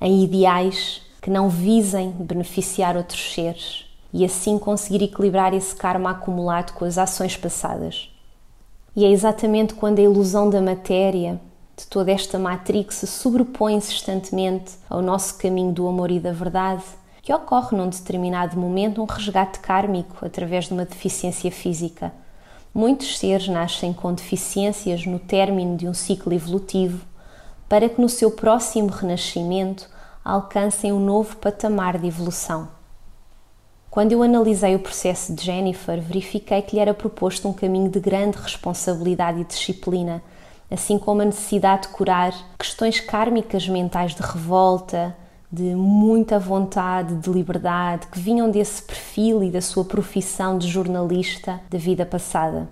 em 0.00 0.22
ideais 0.22 1.02
que 1.20 1.28
não 1.28 1.48
visem 1.48 2.12
beneficiar 2.12 2.96
outros 2.96 3.34
seres 3.34 3.84
e 4.12 4.24
assim 4.24 4.60
conseguir 4.60 5.02
equilibrar 5.02 5.52
esse 5.54 5.74
karma 5.74 6.12
acumulado 6.12 6.72
com 6.74 6.84
as 6.84 6.98
ações 6.98 7.36
passadas. 7.36 8.08
E 8.94 9.04
é 9.04 9.10
exatamente 9.10 9.74
quando 9.74 9.98
a 9.98 10.02
ilusão 10.02 10.48
da 10.48 10.62
matéria, 10.62 11.40
de 11.76 11.86
toda 11.86 12.12
esta 12.12 12.38
matrix, 12.38 12.96
se 12.96 13.06
sobrepõe 13.06 13.74
insistentemente 13.74 14.74
ao 14.88 15.02
nosso 15.02 15.36
caminho 15.38 15.72
do 15.72 15.88
amor 15.88 16.10
e 16.10 16.20
da 16.20 16.32
verdade, 16.32 16.84
que 17.22 17.32
ocorre 17.32 17.76
num 17.76 17.88
determinado 17.88 18.58
momento 18.58 19.02
um 19.02 19.06
resgate 19.06 19.58
kármico 19.60 20.24
através 20.24 20.66
de 20.66 20.74
uma 20.74 20.84
deficiência 20.84 21.50
física. 21.50 22.12
Muitos 22.72 23.18
seres 23.18 23.48
nascem 23.48 23.92
com 23.92 24.12
deficiências 24.12 25.06
no 25.06 25.18
término 25.18 25.76
de 25.76 25.88
um 25.88 25.94
ciclo 25.94 26.32
evolutivo 26.32 27.04
para 27.68 27.88
que 27.88 28.00
no 28.00 28.08
seu 28.08 28.30
próximo 28.30 28.88
renascimento 28.88 29.88
alcancem 30.24 30.92
um 30.92 31.00
novo 31.00 31.36
patamar 31.36 31.98
de 31.98 32.06
evolução. 32.06 32.68
Quando 33.90 34.12
eu 34.12 34.22
analisei 34.22 34.74
o 34.74 34.80
processo 34.80 35.32
de 35.34 35.44
Jennifer, 35.44 36.00
verifiquei 36.00 36.60
que 36.62 36.76
lhe 36.76 36.82
era 36.82 36.92
proposto 36.92 37.48
um 37.48 37.52
caminho 37.52 37.88
de 37.88 38.00
grande 38.00 38.36
responsabilidade 38.38 39.40
e 39.40 39.44
disciplina, 39.44 40.22
assim 40.70 40.98
como 40.98 41.22
a 41.22 41.24
necessidade 41.24 41.82
de 41.82 41.88
curar 41.88 42.34
questões 42.58 43.00
kármicas 43.00 43.68
mentais 43.68 44.14
de 44.14 44.22
revolta, 44.22 45.16
de 45.50 45.74
muita 45.74 46.38
vontade 46.38 47.14
de 47.14 47.30
liberdade 47.30 48.08
que 48.08 48.18
vinham 48.18 48.50
desse 48.50 48.82
perfil 48.82 49.42
e 49.42 49.50
da 49.50 49.60
sua 49.60 49.84
profissão 49.84 50.58
de 50.58 50.66
jornalista 50.66 51.60
da 51.70 51.78
vida 51.78 52.04
passada. 52.04 52.68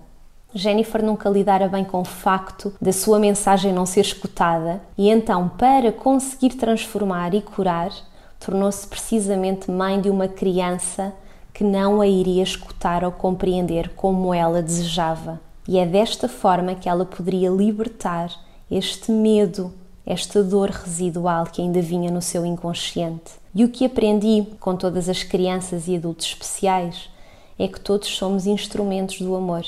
Jennifer 0.53 1.03
nunca 1.03 1.29
lidara 1.29 1.67
bem 1.67 1.83
com 1.83 2.01
o 2.01 2.05
facto 2.05 2.73
da 2.79 2.91
sua 2.91 3.17
mensagem 3.17 3.73
não 3.73 3.85
ser 3.85 4.01
escutada 4.01 4.81
e 4.97 5.09
então, 5.09 5.49
para 5.49 5.91
conseguir 5.91 6.51
transformar 6.51 7.33
e 7.33 7.41
curar, 7.41 7.91
tornou-se 8.39 8.85
precisamente 8.85 9.71
mãe 9.71 9.99
de 9.99 10.09
uma 10.09 10.27
criança 10.27 11.13
que 11.53 11.63
não 11.63 12.01
a 12.01 12.07
iria 12.07 12.43
escutar 12.43 13.03
ou 13.03 13.11
compreender 13.11 13.89
como 13.95 14.33
ela 14.33 14.61
desejava. 14.61 15.39
E 15.67 15.77
é 15.77 15.85
desta 15.85 16.27
forma 16.27 16.75
que 16.75 16.89
ela 16.89 17.05
poderia 17.05 17.49
libertar 17.49 18.31
este 18.69 19.11
medo, 19.11 19.73
esta 20.05 20.43
dor 20.43 20.69
residual 20.69 21.45
que 21.45 21.61
ainda 21.61 21.81
vinha 21.81 22.11
no 22.11 22.21
seu 22.21 22.45
inconsciente. 22.45 23.31
E 23.55 23.63
o 23.63 23.69
que 23.69 23.85
aprendi 23.85 24.45
com 24.59 24.75
todas 24.75 25.07
as 25.07 25.23
crianças 25.23 25.87
e 25.87 25.95
adultos 25.95 26.25
especiais 26.25 27.09
é 27.57 27.67
que 27.67 27.79
todos 27.79 28.09
somos 28.09 28.45
instrumentos 28.45 29.21
do 29.21 29.35
amor 29.35 29.63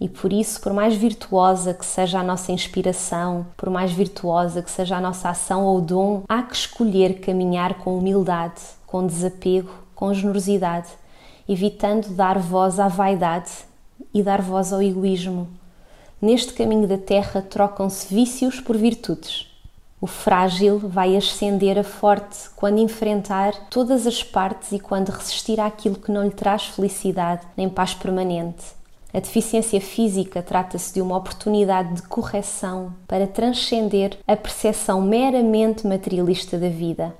e 0.00 0.08
por 0.08 0.32
isso, 0.32 0.60
por 0.60 0.72
mais 0.72 0.94
virtuosa 0.96 1.72
que 1.72 1.86
seja 1.86 2.18
a 2.18 2.22
nossa 2.22 2.50
inspiração, 2.50 3.46
por 3.56 3.70
mais 3.70 3.92
virtuosa 3.92 4.60
que 4.60 4.70
seja 4.70 4.96
a 4.96 5.00
nossa 5.00 5.28
ação 5.28 5.64
ou 5.64 5.80
dom, 5.80 6.24
há 6.28 6.42
que 6.42 6.54
escolher 6.54 7.20
caminhar 7.20 7.74
com 7.74 7.96
humildade, 7.96 8.60
com 8.86 9.06
desapego, 9.06 9.70
com 9.94 10.12
generosidade, 10.12 10.88
evitando 11.48 12.08
dar 12.08 12.38
voz 12.38 12.80
à 12.80 12.88
vaidade 12.88 13.50
e 14.14 14.22
dar 14.22 14.40
voz 14.40 14.72
ao 14.72 14.80
egoísmo. 14.80 15.48
Neste 16.22 16.54
caminho 16.54 16.86
da 16.86 16.96
terra 16.96 17.42
trocam-se 17.42 18.14
vícios 18.14 18.60
por 18.60 18.76
virtudes. 18.76 19.50
O 20.00 20.06
frágil 20.06 20.78
vai 20.78 21.16
ascender 21.16 21.78
a 21.78 21.82
forte 21.82 22.50
quando 22.54 22.78
enfrentar 22.78 23.52
todas 23.68 24.06
as 24.06 24.22
partes 24.22 24.72
e 24.72 24.78
quando 24.78 25.10
resistir 25.10 25.58
àquilo 25.58 25.96
que 25.96 26.12
não 26.12 26.24
lhe 26.24 26.30
traz 26.30 26.66
felicidade 26.66 27.46
nem 27.56 27.68
paz 27.68 27.94
permanente. 27.94 28.64
A 29.12 29.20
deficiência 29.20 29.80
física 29.80 30.42
trata-se 30.42 30.92
de 30.92 31.00
uma 31.00 31.16
oportunidade 31.16 31.94
de 31.94 32.02
correção 32.02 32.92
para 33.06 33.26
transcender 33.26 34.18
a 34.26 34.36
percepção 34.36 35.00
meramente 35.00 35.86
materialista 35.86 36.58
da 36.58 36.68
vida 36.68 37.14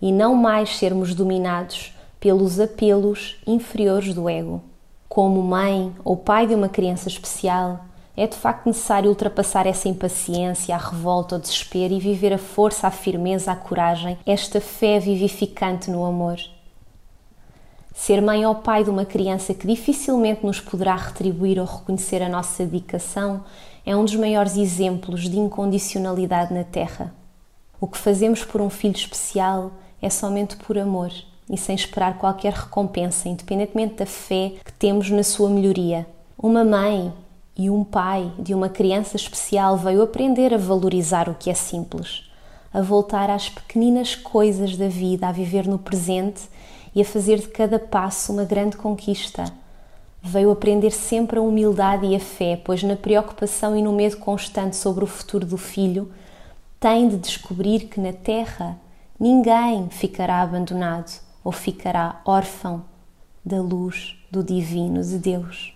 e 0.00 0.12
não 0.12 0.34
mais 0.34 0.78
sermos 0.78 1.14
dominados 1.14 1.92
pelos 2.20 2.60
apelos 2.60 3.36
inferiores 3.46 4.14
do 4.14 4.28
ego. 4.28 4.62
Como 5.10 5.42
mãe 5.42 5.92
ou 6.04 6.16
pai 6.16 6.46
de 6.46 6.54
uma 6.54 6.68
criança 6.68 7.08
especial, 7.08 7.80
é 8.16 8.28
de 8.28 8.36
facto 8.36 8.68
necessário 8.68 9.10
ultrapassar 9.10 9.66
essa 9.66 9.88
impaciência, 9.88 10.72
a 10.72 10.78
revolta, 10.78 11.34
o 11.34 11.38
desespero 11.40 11.92
e 11.92 11.98
viver 11.98 12.32
a 12.32 12.38
força, 12.38 12.86
a 12.86 12.92
firmeza, 12.92 13.50
a 13.50 13.56
coragem, 13.56 14.16
esta 14.24 14.60
fé 14.60 15.00
vivificante 15.00 15.90
no 15.90 16.04
amor. 16.04 16.38
Ser 17.92 18.22
mãe 18.22 18.46
ou 18.46 18.54
pai 18.54 18.84
de 18.84 18.90
uma 18.90 19.04
criança 19.04 19.52
que 19.52 19.66
dificilmente 19.66 20.46
nos 20.46 20.60
poderá 20.60 20.94
retribuir 20.94 21.58
ou 21.58 21.66
reconhecer 21.66 22.22
a 22.22 22.28
nossa 22.28 22.64
dedicação 22.64 23.42
é 23.84 23.96
um 23.96 24.04
dos 24.04 24.14
maiores 24.14 24.56
exemplos 24.56 25.28
de 25.28 25.40
incondicionalidade 25.40 26.54
na 26.54 26.62
Terra. 26.62 27.12
O 27.80 27.88
que 27.88 27.98
fazemos 27.98 28.44
por 28.44 28.60
um 28.60 28.70
filho 28.70 28.94
especial 28.94 29.72
é 30.00 30.08
somente 30.08 30.54
por 30.54 30.78
amor 30.78 31.10
e 31.50 31.56
sem 31.56 31.74
esperar 31.74 32.16
qualquer 32.16 32.52
recompensa, 32.52 33.28
independentemente 33.28 33.96
da 33.96 34.06
fé 34.06 34.52
que 34.64 34.72
temos 34.72 35.10
na 35.10 35.24
sua 35.24 35.50
melhoria. 35.50 36.06
Uma 36.38 36.64
mãe 36.64 37.12
e 37.56 37.68
um 37.68 37.82
pai 37.82 38.32
de 38.38 38.54
uma 38.54 38.68
criança 38.68 39.16
especial 39.16 39.76
veio 39.76 40.00
aprender 40.00 40.54
a 40.54 40.56
valorizar 40.56 41.28
o 41.28 41.34
que 41.34 41.50
é 41.50 41.54
simples, 41.54 42.30
a 42.72 42.80
voltar 42.80 43.28
às 43.28 43.48
pequeninas 43.48 44.14
coisas 44.14 44.76
da 44.76 44.88
vida, 44.88 45.26
a 45.26 45.32
viver 45.32 45.66
no 45.66 45.78
presente 45.78 46.42
e 46.94 47.02
a 47.02 47.04
fazer 47.04 47.40
de 47.40 47.48
cada 47.48 47.80
passo 47.80 48.32
uma 48.32 48.44
grande 48.44 48.76
conquista. 48.76 49.44
Veio 50.22 50.52
aprender 50.52 50.92
sempre 50.92 51.38
a 51.38 51.42
humildade 51.42 52.06
e 52.06 52.14
a 52.14 52.20
fé, 52.20 52.60
pois 52.64 52.82
na 52.84 52.94
preocupação 52.94 53.76
e 53.76 53.82
no 53.82 53.92
medo 53.92 54.18
constante 54.18 54.76
sobre 54.76 55.02
o 55.02 55.06
futuro 55.06 55.44
do 55.44 55.56
filho, 55.56 56.12
tem 56.78 57.08
de 57.08 57.16
descobrir 57.16 57.86
que 57.86 58.00
na 58.00 58.12
terra 58.12 58.78
ninguém 59.18 59.88
ficará 59.90 60.40
abandonado 60.40 61.29
ou 61.42 61.52
ficará 61.52 62.20
órfão 62.24 62.84
da 63.44 63.60
luz 63.60 64.16
do 64.30 64.44
divino 64.44 65.02
de 65.02 65.18
Deus. 65.18 65.74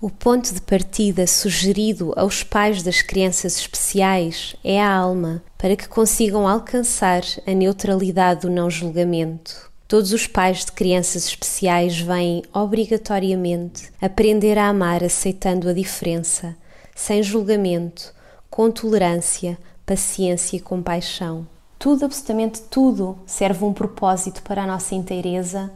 O 0.00 0.10
ponto 0.10 0.52
de 0.52 0.60
partida 0.60 1.26
sugerido 1.26 2.12
aos 2.16 2.42
pais 2.42 2.82
das 2.82 3.00
crianças 3.00 3.56
especiais 3.58 4.54
é 4.62 4.82
a 4.82 4.94
alma, 4.94 5.42
para 5.56 5.76
que 5.76 5.88
consigam 5.88 6.46
alcançar 6.46 7.22
a 7.46 7.52
neutralidade 7.52 8.42
do 8.42 8.50
não 8.50 8.68
julgamento 8.68 9.72
Todos 9.86 10.12
os 10.12 10.26
pais 10.26 10.64
de 10.64 10.72
crianças 10.72 11.26
especiais 11.26 12.00
vêm 12.00 12.42
obrigatoriamente 12.54 13.92
aprender 14.00 14.58
a 14.58 14.68
amar 14.68 15.04
aceitando 15.04 15.68
a 15.68 15.74
diferença, 15.74 16.56
sem 16.96 17.22
julgamento, 17.22 18.14
com 18.48 18.70
tolerância, 18.70 19.58
paciência 19.84 20.56
e 20.56 20.60
compaixão. 20.60 21.46
Tudo, 21.78 22.04
absolutamente 22.04 22.62
tudo, 22.62 23.18
serve 23.26 23.64
um 23.64 23.72
propósito 23.72 24.42
para 24.42 24.62
a 24.62 24.66
nossa 24.66 24.94
inteireza, 24.94 25.70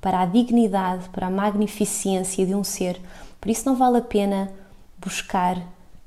para 0.00 0.20
a 0.20 0.26
dignidade, 0.26 1.08
para 1.10 1.28
a 1.28 1.30
magnificência 1.30 2.44
de 2.44 2.54
um 2.54 2.64
ser. 2.64 3.00
Por 3.40 3.50
isso 3.50 3.68
não 3.68 3.76
vale 3.76 3.98
a 3.98 4.02
pena 4.02 4.50
buscar 4.98 5.60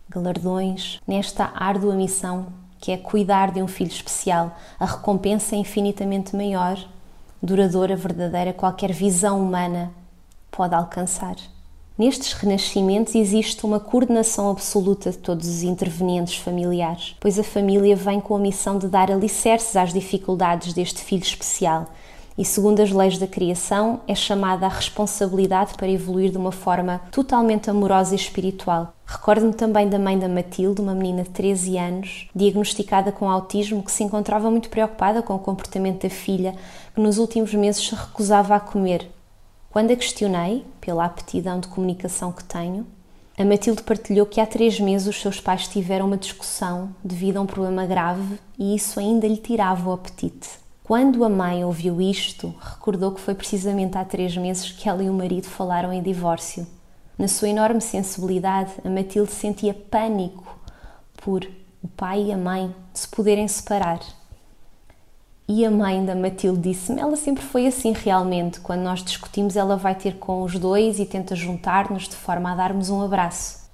galardões 0.10 1.00
nesta 1.08 1.52
árdua 1.56 1.96
missão 1.96 2.48
que 2.86 2.92
é 2.92 2.98
cuidar 2.98 3.52
de 3.52 3.64
um 3.64 3.68
filho 3.68 3.90
especial. 3.90 4.56
A 4.80 4.86
recompensa 4.86 5.56
é 5.56 5.58
infinitamente 5.58 6.36
maior 6.36 6.78
duradoura, 7.42 7.96
verdadeira, 7.96 8.54
qualquer 8.54 8.92
visão 8.92 9.42
humana 9.42 9.92
pode 10.52 10.76
alcançar. 10.76 11.36
Nestes 11.98 12.34
renascimentos 12.34 13.16
existe 13.16 13.66
uma 13.66 13.80
coordenação 13.80 14.50
absoluta 14.50 15.12
de 15.12 15.18
todos 15.18 15.48
os 15.48 15.64
intervenientes 15.64 16.36
familiares, 16.36 17.16
pois 17.22 17.40
a 17.40 17.44
família 17.44 17.96
vem 17.96 18.20
com 18.20 18.36
a 18.36 18.40
missão 18.40 18.78
de 18.78 18.88
dar 18.88 19.10
alicerces 19.10 19.78
às 19.78 19.94
dificuldades 19.94 20.74
deste 20.74 21.02
filho 21.02 21.24
especial 21.24 21.88
e, 22.38 22.44
segundo 22.44 22.82
as 22.82 22.92
leis 22.92 23.18
da 23.18 23.28
criação, 23.28 24.02
é 24.08 24.14
chamada 24.14 24.66
a 24.66 24.70
responsabilidade 24.70 25.76
para 25.76 25.88
evoluir 25.88 26.32
de 26.32 26.38
uma 26.38 26.52
forma 26.52 27.00
totalmente 27.12 27.70
amorosa 27.70 28.14
e 28.14 28.18
espiritual. 28.18 28.94
Recordo-me 29.06 29.54
também 29.54 29.88
da 29.88 29.98
mãe 29.98 30.20
da 30.20 30.28
Matilde, 30.28 30.82
uma 30.82 30.94
menina 30.94 31.24
de 31.24 31.30
13 31.30 31.78
anos, 31.78 32.28
diagnosticada 32.36 33.10
com 33.10 33.30
autismo, 33.30 33.82
que 33.82 33.92
se 33.92 34.04
encontrava 34.04 34.52
muito 34.52 34.70
preocupada 34.70 35.22
com 35.22 35.34
o 35.34 35.40
comportamento 35.40 36.04
da 36.04 36.10
filha, 36.10 36.56
que 36.94 37.00
nos 37.00 37.18
últimos 37.18 37.54
meses 37.54 37.88
se 37.88 37.96
recusava 37.96 38.54
a 38.54 38.60
comer. 38.60 39.15
Quando 39.76 39.92
a 39.92 39.96
questionei, 39.98 40.66
pela 40.80 41.04
aptidão 41.04 41.60
de 41.60 41.68
comunicação 41.68 42.32
que 42.32 42.46
tenho, 42.46 42.88
a 43.38 43.44
Matilde 43.44 43.84
partilhou 43.84 44.26
que 44.26 44.40
há 44.40 44.46
três 44.46 44.80
meses 44.80 45.06
os 45.06 45.20
seus 45.22 45.42
pais 45.42 45.68
tiveram 45.68 46.06
uma 46.06 46.16
discussão 46.16 46.96
devido 47.04 47.36
a 47.36 47.42
um 47.42 47.46
problema 47.46 47.86
grave 47.86 48.40
e 48.58 48.74
isso 48.74 49.02
ainda 49.02 49.28
lhe 49.28 49.36
tirava 49.36 49.90
o 49.90 49.92
apetite. 49.92 50.48
Quando 50.82 51.26
a 51.26 51.30
mãe 51.30 51.66
ouviu 51.66 52.00
isto, 52.00 52.56
recordou 52.58 53.12
que 53.12 53.20
foi 53.20 53.36
precisamente 53.36 53.98
há 53.98 54.06
três 54.06 54.38
meses 54.38 54.72
que 54.72 54.88
ela 54.88 55.04
e 55.04 55.10
o 55.10 55.14
marido 55.14 55.48
falaram 55.48 55.92
em 55.92 56.02
divórcio. 56.02 56.66
Na 57.18 57.28
sua 57.28 57.50
enorme 57.50 57.82
sensibilidade, 57.82 58.72
a 58.82 58.90
Matilde 58.90 59.34
sentia 59.34 59.74
pânico 59.74 60.58
por 61.18 61.46
o 61.84 61.88
pai 61.90 62.28
e 62.28 62.32
a 62.32 62.38
mãe 62.38 62.74
se 62.94 63.10
poderem 63.10 63.50
separar. 63.50 64.00
E 65.48 65.64
a 65.64 65.70
mãe 65.70 66.04
da 66.04 66.16
Matilde 66.16 66.70
disse-me: 66.70 67.00
ela 67.00 67.16
sempre 67.16 67.44
foi 67.44 67.68
assim 67.68 67.92
realmente. 67.92 68.60
Quando 68.60 68.82
nós 68.82 69.04
discutimos, 69.04 69.56
ela 69.56 69.78
vai 69.78 69.94
ter 69.94 70.16
com 70.16 70.42
os 70.42 70.58
dois 70.58 71.00
e 71.00 71.06
tenta 71.06 71.36
juntar-nos 71.36 72.08
de 72.08 72.16
forma 72.16 72.52
a 72.52 72.56
darmos 72.56 72.90
um 72.90 73.02
abraço. 73.02 73.66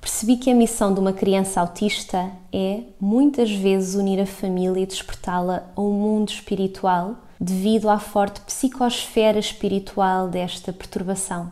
Percebi 0.00 0.36
que 0.36 0.50
a 0.50 0.54
missão 0.54 0.92
de 0.94 1.00
uma 1.00 1.12
criança 1.12 1.60
autista 1.60 2.30
é, 2.52 2.82
muitas 3.00 3.50
vezes, 3.50 3.94
unir 3.94 4.20
a 4.20 4.26
família 4.26 4.82
e 4.82 4.86
despertá-la 4.86 5.64
a 5.74 5.80
um 5.80 5.92
mundo 5.92 6.30
espiritual 6.30 7.16
devido 7.40 7.88
à 7.88 7.98
forte 7.98 8.40
psicosfera 8.42 9.38
espiritual 9.38 10.28
desta 10.28 10.72
perturbação. 10.72 11.50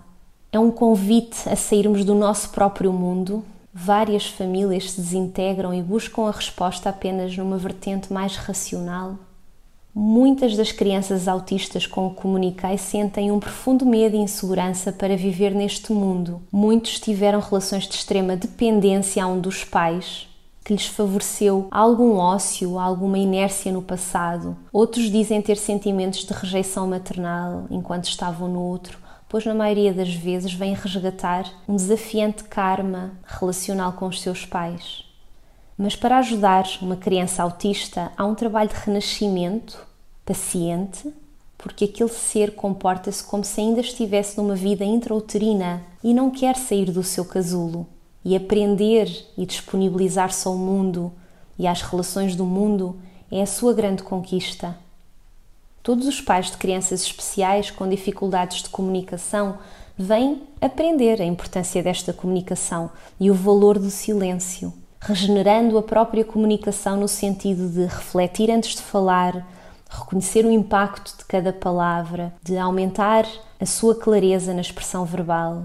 É 0.53 0.59
um 0.59 0.71
convite 0.71 1.49
a 1.49 1.57
sairmos 1.57 2.05
do 2.05 2.15
nosso 2.15 2.51
próprio 2.51 2.93
mundo. 2.93 3.45
Várias 3.73 4.27
famílias 4.27 4.93
se 4.93 5.01
desintegram 5.01 5.75
e 5.75 5.83
buscam 5.83 6.29
a 6.29 6.31
resposta 6.31 6.89
apenas 6.89 7.37
numa 7.37 7.59
vertente 7.59 8.13
mais 8.13 8.37
racional, 8.37 9.17
Muitas 9.99 10.55
das 10.55 10.73
crianças 10.73 11.27
autistas 11.27 11.87
com 11.87 12.11
que 12.11 12.17
comuniquei 12.17 12.77
sentem 12.77 13.33
um 13.33 13.41
profundo 13.41 13.87
medo 13.87 14.15
e 14.15 14.19
insegurança 14.19 14.93
para 14.93 15.17
viver 15.17 15.55
neste 15.55 15.91
mundo. 15.91 16.43
Muitos 16.53 17.01
tiveram 17.01 17.41
relações 17.41 17.89
de 17.89 17.95
extrema 17.95 18.37
dependência 18.37 19.25
a 19.25 19.27
um 19.27 19.41
dos 19.41 19.65
pais, 19.65 20.29
que 20.63 20.75
lhes 20.75 20.85
favoreceu 20.85 21.67
algum 21.71 22.19
ócio, 22.19 22.79
alguma 22.79 23.17
inércia 23.17 23.73
no 23.73 23.81
passado. 23.81 24.55
Outros 24.71 25.11
dizem 25.11 25.41
ter 25.41 25.57
sentimentos 25.57 26.27
de 26.27 26.33
rejeição 26.35 26.87
maternal 26.87 27.65
enquanto 27.71 28.05
estavam 28.05 28.49
no 28.49 28.61
outro, 28.61 28.99
pois 29.27 29.47
na 29.47 29.55
maioria 29.55 29.95
das 29.95 30.13
vezes 30.13 30.53
vêm 30.53 30.75
resgatar 30.75 31.51
um 31.67 31.75
desafiante 31.75 32.45
karma 32.45 33.13
relacional 33.25 33.95
com 33.95 34.09
os 34.09 34.21
seus 34.21 34.45
pais. 34.45 35.07
Mas 35.79 35.95
para 35.95 36.19
ajudar 36.19 36.65
uma 36.81 36.97
criança 36.97 37.43
autista, 37.43 38.11
há 38.17 38.25
um 38.25 38.35
trabalho 38.35 38.71
de 38.71 38.75
renascimento 38.77 39.87
paciente, 40.27 41.15
porque 41.57 41.87
aquele 41.87 42.11
ser 42.11 42.55
comporta-se 42.55 43.25
como 43.25 43.45
se 43.45 43.61
ainda 43.61 43.81
estivesse 43.81 44.37
numa 44.37 44.55
vida 44.55 44.85
intrauterina 44.85 45.83
e 46.05 46.13
não 46.13 46.31
quer 46.31 46.57
sair 46.57 46.91
do 46.91 47.03
seu 47.03 47.25
casulo. 47.25 47.87
E 48.25 48.35
aprender 48.37 49.09
e 49.39 49.47
disponibilizar-se 49.47 50.47
ao 50.49 50.57
mundo 50.57 51.13
e 51.57 51.67
às 51.67 51.81
relações 51.81 52.35
do 52.35 52.45
mundo 52.45 52.97
é 53.31 53.41
a 53.41 53.47
sua 53.47 53.73
grande 53.73 54.03
conquista. 54.03 54.77
Todos 55.83 56.09
os 56.09 56.21
pais 56.21 56.51
de 56.51 56.57
crianças 56.57 57.03
especiais 57.03 57.71
com 57.71 57.89
dificuldades 57.89 58.65
de 58.65 58.69
comunicação 58.69 59.59
vêm 59.97 60.43
aprender 60.61 61.23
a 61.23 61.25
importância 61.25 61.83
desta 61.83 62.13
comunicação 62.13 62.91
e 63.21 63.31
o 63.31 63.35
valor 63.35 63.79
do 63.79 63.91
silêncio 63.91 64.73
regenerando 65.07 65.79
a 65.79 65.83
própria 65.83 66.25
comunicação 66.25 66.99
no 66.99 67.07
sentido 67.07 67.69
de 67.69 67.83
refletir 67.83 68.51
antes 68.51 68.75
de 68.75 68.83
falar, 68.83 69.47
reconhecer 69.97 70.45
o 70.45 70.51
impacto 70.51 71.17
de 71.19 71.25
cada 71.25 71.53
palavra, 71.53 72.35
de 72.43 72.57
aumentar 72.57 73.27
a 73.61 73.67
sua 73.67 73.95
clareza 73.95 74.53
na 74.53 74.61
expressão 74.61 75.05
verbal. 75.05 75.65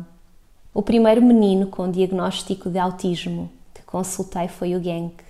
O 0.73 0.81
primeiro 0.81 1.21
menino 1.21 1.67
com 1.67 1.91
diagnóstico 1.91 2.69
de 2.69 2.79
autismo 2.79 3.51
que 3.73 3.81
consultei 3.83 4.47
foi 4.47 4.75
o 4.75 4.81
Genk. 4.81 5.21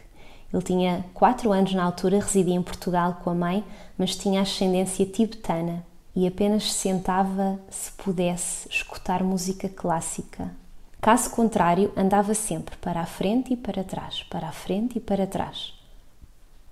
Ele 0.53 0.63
tinha 0.63 1.05
4 1.13 1.51
anos 1.51 1.73
na 1.73 1.83
altura, 1.83 2.19
residia 2.19 2.53
em 2.53 2.61
Portugal 2.61 3.19
com 3.23 3.29
a 3.29 3.35
mãe, 3.35 3.63
mas 3.97 4.15
tinha 4.15 4.41
ascendência 4.41 5.05
tibetana 5.05 5.83
e 6.15 6.27
apenas 6.27 6.71
sentava 6.71 7.59
se 7.69 7.91
pudesse 7.93 8.67
escutar 8.69 9.23
música 9.23 9.69
clássica. 9.69 10.51
Caso 10.99 11.31
contrário, 11.31 11.91
andava 11.97 12.33
sempre 12.35 12.75
para 12.77 13.01
a 13.01 13.05
frente 13.05 13.53
e 13.53 13.57
para 13.57 13.83
trás, 13.83 14.23
para 14.29 14.49
a 14.49 14.51
frente 14.51 14.97
e 14.97 15.01
para 15.01 15.25
trás. 15.25 15.73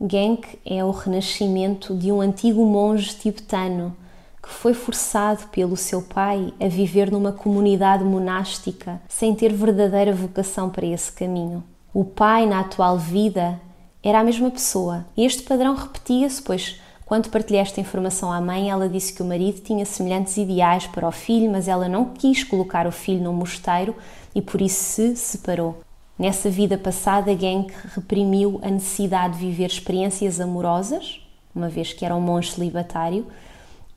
Genk 0.01 0.57
é 0.65 0.83
o 0.83 0.91
renascimento 0.91 1.93
de 1.93 2.09
um 2.09 2.21
antigo 2.21 2.65
monge 2.65 3.13
tibetano 3.15 3.93
que 4.41 4.47
foi 4.47 4.73
forçado 4.73 5.47
pelo 5.47 5.75
seu 5.75 6.01
pai 6.01 6.53
a 6.57 6.69
viver 6.69 7.11
numa 7.11 7.33
comunidade 7.33 8.05
monástica 8.05 9.01
sem 9.09 9.35
ter 9.35 9.51
verdadeira 9.51 10.13
vocação 10.13 10.69
para 10.69 10.85
esse 10.85 11.11
caminho. 11.11 11.61
O 11.93 12.05
pai, 12.05 12.45
na 12.45 12.61
atual 12.61 12.97
vida, 12.97 13.59
era 14.01 14.21
a 14.21 14.23
mesma 14.23 14.49
pessoa 14.49 15.05
e 15.17 15.25
este 15.25 15.43
padrão 15.43 15.75
repetia-se, 15.75 16.41
pois 16.41 16.79
quando 17.05 17.29
partilhei 17.29 17.59
esta 17.59 17.81
informação 17.81 18.31
à 18.31 18.39
mãe, 18.39 18.69
ela 18.69 18.87
disse 18.87 19.11
que 19.11 19.21
o 19.21 19.25
marido 19.25 19.59
tinha 19.59 19.85
semelhantes 19.85 20.37
ideais 20.37 20.87
para 20.87 21.07
o 21.07 21.11
filho, 21.11 21.51
mas 21.51 21.67
ela 21.67 21.89
não 21.89 22.05
quis 22.05 22.43
colocar 22.43 22.87
o 22.87 22.91
filho 22.91 23.23
num 23.23 23.33
mosteiro 23.33 23.93
e 24.33 24.41
por 24.41 24.61
isso 24.61 24.79
se 24.79 25.15
separou. 25.17 25.77
Nessa 26.19 26.49
vida 26.49 26.77
passada, 26.77 27.33
Genk 27.33 27.73
reprimiu 27.95 28.59
a 28.61 28.69
necessidade 28.69 29.35
de 29.35 29.45
viver 29.45 29.67
experiências 29.67 30.41
amorosas, 30.41 31.21
uma 31.55 31.69
vez 31.69 31.93
que 31.93 32.03
era 32.03 32.13
um 32.13 32.19
monge 32.19 32.51
celibatário, 32.51 33.25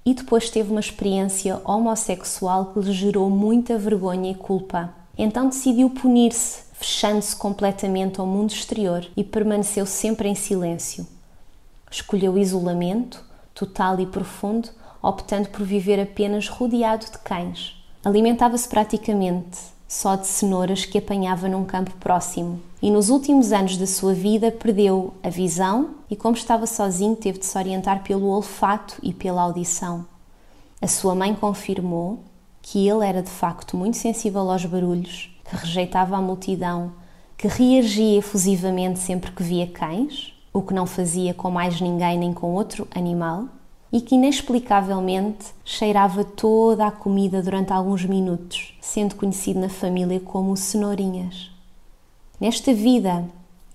e 0.06 0.14
depois 0.14 0.48
teve 0.48 0.70
uma 0.70 0.78
experiência 0.78 1.61
homossexual 1.64 2.66
que 2.66 2.78
lhe 2.78 2.92
gerou 2.92 3.28
muita 3.28 3.76
vergonha 3.76 4.30
e 4.30 4.37
culpa. 4.37 4.94
Então 5.18 5.48
decidiu 5.48 5.90
punir-se, 5.90 6.62
fechando-se 6.74 7.35
completamente 7.35 8.20
ao 8.20 8.26
mundo 8.26 8.50
exterior 8.50 9.04
e 9.16 9.24
permaneceu 9.24 9.85
sempre 9.85 10.28
em 10.28 10.37
silêncio. 10.37 11.04
Escolheu 11.90 12.38
isolamento, 12.38 13.20
total 13.52 13.98
e 13.98 14.06
profundo, 14.06 14.68
optando 15.02 15.48
por 15.48 15.66
viver 15.66 16.00
apenas 16.00 16.46
rodeado 16.46 17.04
de 17.04 17.18
cães. 17.18 17.76
Alimentava-se 18.04 18.68
praticamente 18.68 19.58
só 19.92 20.16
de 20.16 20.26
cenouras 20.26 20.87
que 20.87 20.96
apanhava 20.96 21.50
num 21.50 21.66
campo 21.66 21.92
próximo. 22.00 22.59
E 22.81 22.90
nos 22.90 23.11
últimos 23.11 23.52
anos 23.52 23.76
da 23.76 23.87
sua 23.87 24.14
vida 24.14 24.50
perdeu 24.50 25.12
a 25.22 25.28
visão 25.28 25.90
e, 26.09 26.16
como 26.16 26.35
estava 26.35 26.66
sozinho, 26.66 27.14
teve 27.14 27.38
de 27.38 27.44
se 27.44 27.59
orientar 27.59 28.02
pelo 28.02 28.28
olfato 28.28 28.96
e 29.02 29.12
pela 29.12 29.42
audição. 29.42 30.07
A 30.81 30.88
sua 30.88 31.14
mãe 31.14 31.35
confirmou 31.35 32.20
que 32.62 32.88
ele 32.88 33.05
era 33.05 33.22
de 33.22 33.28
facto 33.28 33.76
muito 33.76 33.98
sensível 33.98 34.50
aos 34.50 34.64
barulhos, 34.64 35.31
que 35.44 35.57
rejeitava 35.57 36.16
a 36.16 36.22
multidão, 36.22 36.92
que 37.37 37.46
reagia 37.46 38.18
efusivamente 38.18 38.98
sempre 38.98 39.31
que 39.31 39.42
via 39.42 39.66
cães, 39.66 40.33
o 40.55 40.62
que 40.62 40.72
não 40.72 40.87
fazia 40.87 41.35
com 41.35 41.50
mais 41.50 41.83
ninguém 41.83 42.18
nem 42.18 42.33
com 42.33 42.55
outro 42.55 42.88
animal, 42.94 43.44
e 43.92 44.00
que 44.00 44.14
inexplicavelmente 44.14 45.52
cheirava 45.64 46.24
toda 46.24 46.87
a 46.87 46.90
comida 46.90 47.42
durante 47.42 47.72
alguns 47.72 48.05
minutos, 48.05 48.74
sendo 48.81 49.14
conhecido 49.14 49.61
na 49.61 49.68
família 49.68 50.18
como 50.18 50.57
Cenourinhas. 50.57 51.50
Nesta 52.40 52.72
vida, 52.72 53.24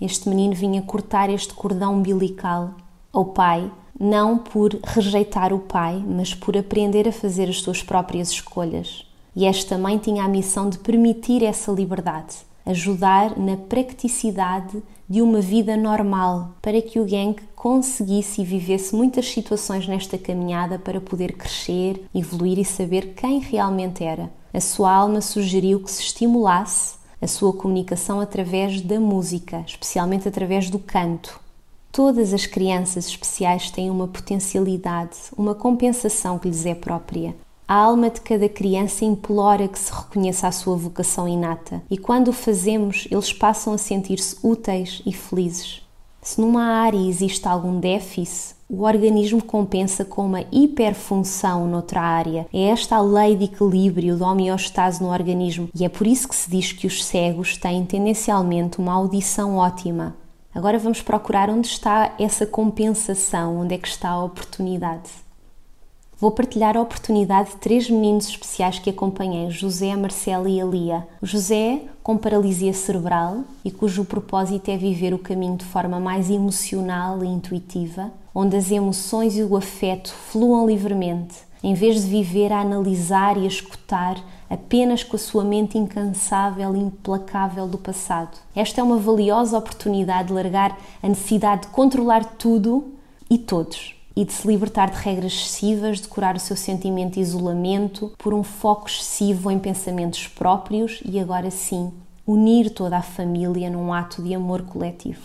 este 0.01 0.27
menino 0.27 0.55
vinha 0.55 0.81
cortar 0.81 1.29
este 1.29 1.53
cordão 1.53 1.93
umbilical 1.93 2.71
ao 3.13 3.25
pai, 3.25 3.71
não 3.99 4.37
por 4.37 4.77
rejeitar 4.83 5.53
o 5.53 5.59
pai, 5.59 6.03
mas 6.05 6.33
por 6.33 6.57
aprender 6.57 7.07
a 7.07 7.11
fazer 7.11 7.47
as 7.47 7.61
suas 7.61 7.83
próprias 7.83 8.29
escolhas. 8.29 9.05
E 9.35 9.45
esta 9.45 9.77
mãe 9.77 9.99
tinha 9.99 10.23
a 10.23 10.27
missão 10.27 10.67
de 10.67 10.79
permitir 10.79 11.43
essa 11.43 11.71
liberdade, 11.71 12.37
ajudar 12.65 13.37
na 13.37 13.55
praticidade 13.55 14.81
de 15.09 15.21
uma 15.21 15.39
vida 15.39 15.77
normal, 15.77 16.51
para 16.61 16.81
que 16.81 16.99
o 16.99 17.07
Genk 17.07 17.41
conseguisse 17.55 18.41
e 18.41 18.45
vivesse 18.45 18.93
muitas 18.93 19.29
situações 19.29 19.87
nesta 19.87 20.17
caminhada 20.17 20.77
para 20.77 20.99
poder 20.99 21.33
crescer, 21.33 22.03
evoluir 22.13 22.59
e 22.59 22.65
saber 22.65 23.13
quem 23.13 23.39
realmente 23.39 24.03
era. 24.03 24.29
A 24.53 24.59
sua 24.59 24.91
alma 24.91 25.21
sugeriu 25.21 25.79
que 25.79 25.91
se 25.91 26.01
estimulasse 26.01 26.97
a 27.21 27.27
sua 27.27 27.53
comunicação 27.53 28.19
através 28.19 28.81
da 28.81 28.99
música, 28.99 29.63
especialmente 29.65 30.27
através 30.27 30.69
do 30.69 30.77
canto. 30.77 31.39
Todas 31.91 32.33
as 32.33 32.45
crianças 32.45 33.07
especiais 33.07 33.71
têm 33.71 33.89
uma 33.89 34.07
potencialidade, 34.07 35.15
uma 35.35 35.55
compensação 35.55 36.37
que 36.37 36.47
lhes 36.47 36.65
é 36.65 36.75
própria. 36.75 37.35
A 37.69 37.75
alma 37.75 38.09
de 38.09 38.21
cada 38.21 38.47
criança 38.47 39.03
implora 39.03 39.67
que 39.67 39.77
se 39.77 39.91
reconheça 39.91 40.47
a 40.47 40.53
sua 40.53 40.77
vocação 40.77 41.27
inata, 41.27 41.83
e 41.89 41.97
quando 41.97 42.29
o 42.29 42.33
fazemos, 42.33 43.09
eles 43.11 43.33
passam 43.33 43.73
a 43.73 43.77
sentir-se 43.77 44.37
úteis 44.41 45.01
e 45.05 45.11
felizes. 45.11 45.81
Se 46.21 46.39
numa 46.39 46.63
área 46.63 46.97
existe 46.97 47.45
algum 47.45 47.77
déficit, 47.77 48.55
o 48.69 48.83
organismo 48.83 49.43
compensa 49.43 50.05
com 50.05 50.25
uma 50.25 50.45
hiperfunção 50.49 51.67
noutra 51.67 51.99
área. 51.99 52.47
É 52.53 52.69
esta 52.69 52.95
a 52.95 53.01
lei 53.01 53.35
de 53.35 53.43
equilíbrio, 53.43 54.15
de 54.15 54.23
homeostase 54.23 55.03
no 55.03 55.09
organismo, 55.09 55.67
e 55.75 55.83
é 55.83 55.89
por 55.89 56.07
isso 56.07 56.29
que 56.29 56.35
se 56.37 56.49
diz 56.49 56.71
que 56.71 56.87
os 56.87 57.03
cegos 57.03 57.57
têm 57.57 57.83
tendencialmente 57.83 58.79
uma 58.79 58.93
audição 58.93 59.57
ótima. 59.57 60.15
Agora 60.55 60.79
vamos 60.79 61.01
procurar 61.01 61.49
onde 61.49 61.67
está 61.67 62.15
essa 62.17 62.45
compensação, 62.45 63.59
onde 63.59 63.75
é 63.75 63.77
que 63.77 63.89
está 63.89 64.09
a 64.09 64.23
oportunidade. 64.23 65.26
Vou 66.19 66.31
partilhar 66.31 66.75
a 66.75 66.81
oportunidade 66.81 67.51
de 67.51 67.57
três 67.57 67.87
meninos 67.87 68.27
especiais 68.27 68.79
que 68.79 68.89
acompanhei, 68.89 69.51
José, 69.51 69.95
Marcela 69.95 70.49
e 70.49 70.59
Alia. 70.59 71.07
José, 71.21 71.81
com 72.01 72.17
paralisia 72.17 72.73
cerebral 72.73 73.43
e 73.63 73.69
cujo 73.69 74.03
propósito 74.03 74.71
é 74.71 74.77
viver 74.77 75.13
o 75.13 75.19
caminho 75.19 75.57
de 75.57 75.65
forma 75.65 75.99
mais 75.99 76.31
emocional 76.31 77.23
e 77.23 77.27
intuitiva, 77.27 78.11
onde 78.33 78.57
as 78.57 78.71
emoções 78.71 79.37
e 79.37 79.43
o 79.43 79.55
afeto 79.55 80.11
fluam 80.11 80.65
livremente, 80.65 81.35
em 81.61 81.75
vez 81.75 82.01
de 82.01 82.09
viver 82.09 82.51
a 82.51 82.61
analisar 82.61 83.37
e 83.37 83.43
a 83.43 83.47
escutar 83.47 84.19
apenas 84.49 85.03
com 85.03 85.17
a 85.17 85.19
sua 85.19 85.43
mente 85.43 85.77
incansável 85.77 86.75
e 86.75 86.79
implacável 86.79 87.67
do 87.67 87.77
passado. 87.77 88.35
Esta 88.55 88.81
é 88.81 88.83
uma 88.83 88.97
valiosa 88.97 89.55
oportunidade 89.55 90.29
de 90.29 90.33
largar 90.33 90.79
a 91.03 91.07
necessidade 91.07 91.63
de 91.63 91.67
controlar 91.67 92.25
tudo 92.25 92.91
e 93.29 93.37
todos 93.37 93.96
e 94.17 94.25
de 94.25 94.33
se 94.33 94.47
libertar 94.47 94.89
de 94.89 94.97
regras 94.97 95.31
excessivas, 95.31 96.01
de 96.01 96.07
curar 96.07 96.35
o 96.35 96.39
seu 96.39 96.57
sentimento 96.57 97.13
de 97.13 97.19
isolamento 97.19 98.11
por 98.17 98.33
um 98.33 98.41
foco 98.41 98.89
excessivo 98.89 99.51
em 99.51 99.59
pensamentos 99.59 100.27
próprios 100.27 101.03
e 101.05 101.19
agora 101.19 101.51
sim 101.51 101.93
unir 102.25 102.71
toda 102.71 102.97
a 102.97 103.03
família 103.03 103.69
num 103.69 103.93
ato 103.93 104.23
de 104.23 104.33
amor 104.33 104.63
coletivo. 104.63 105.21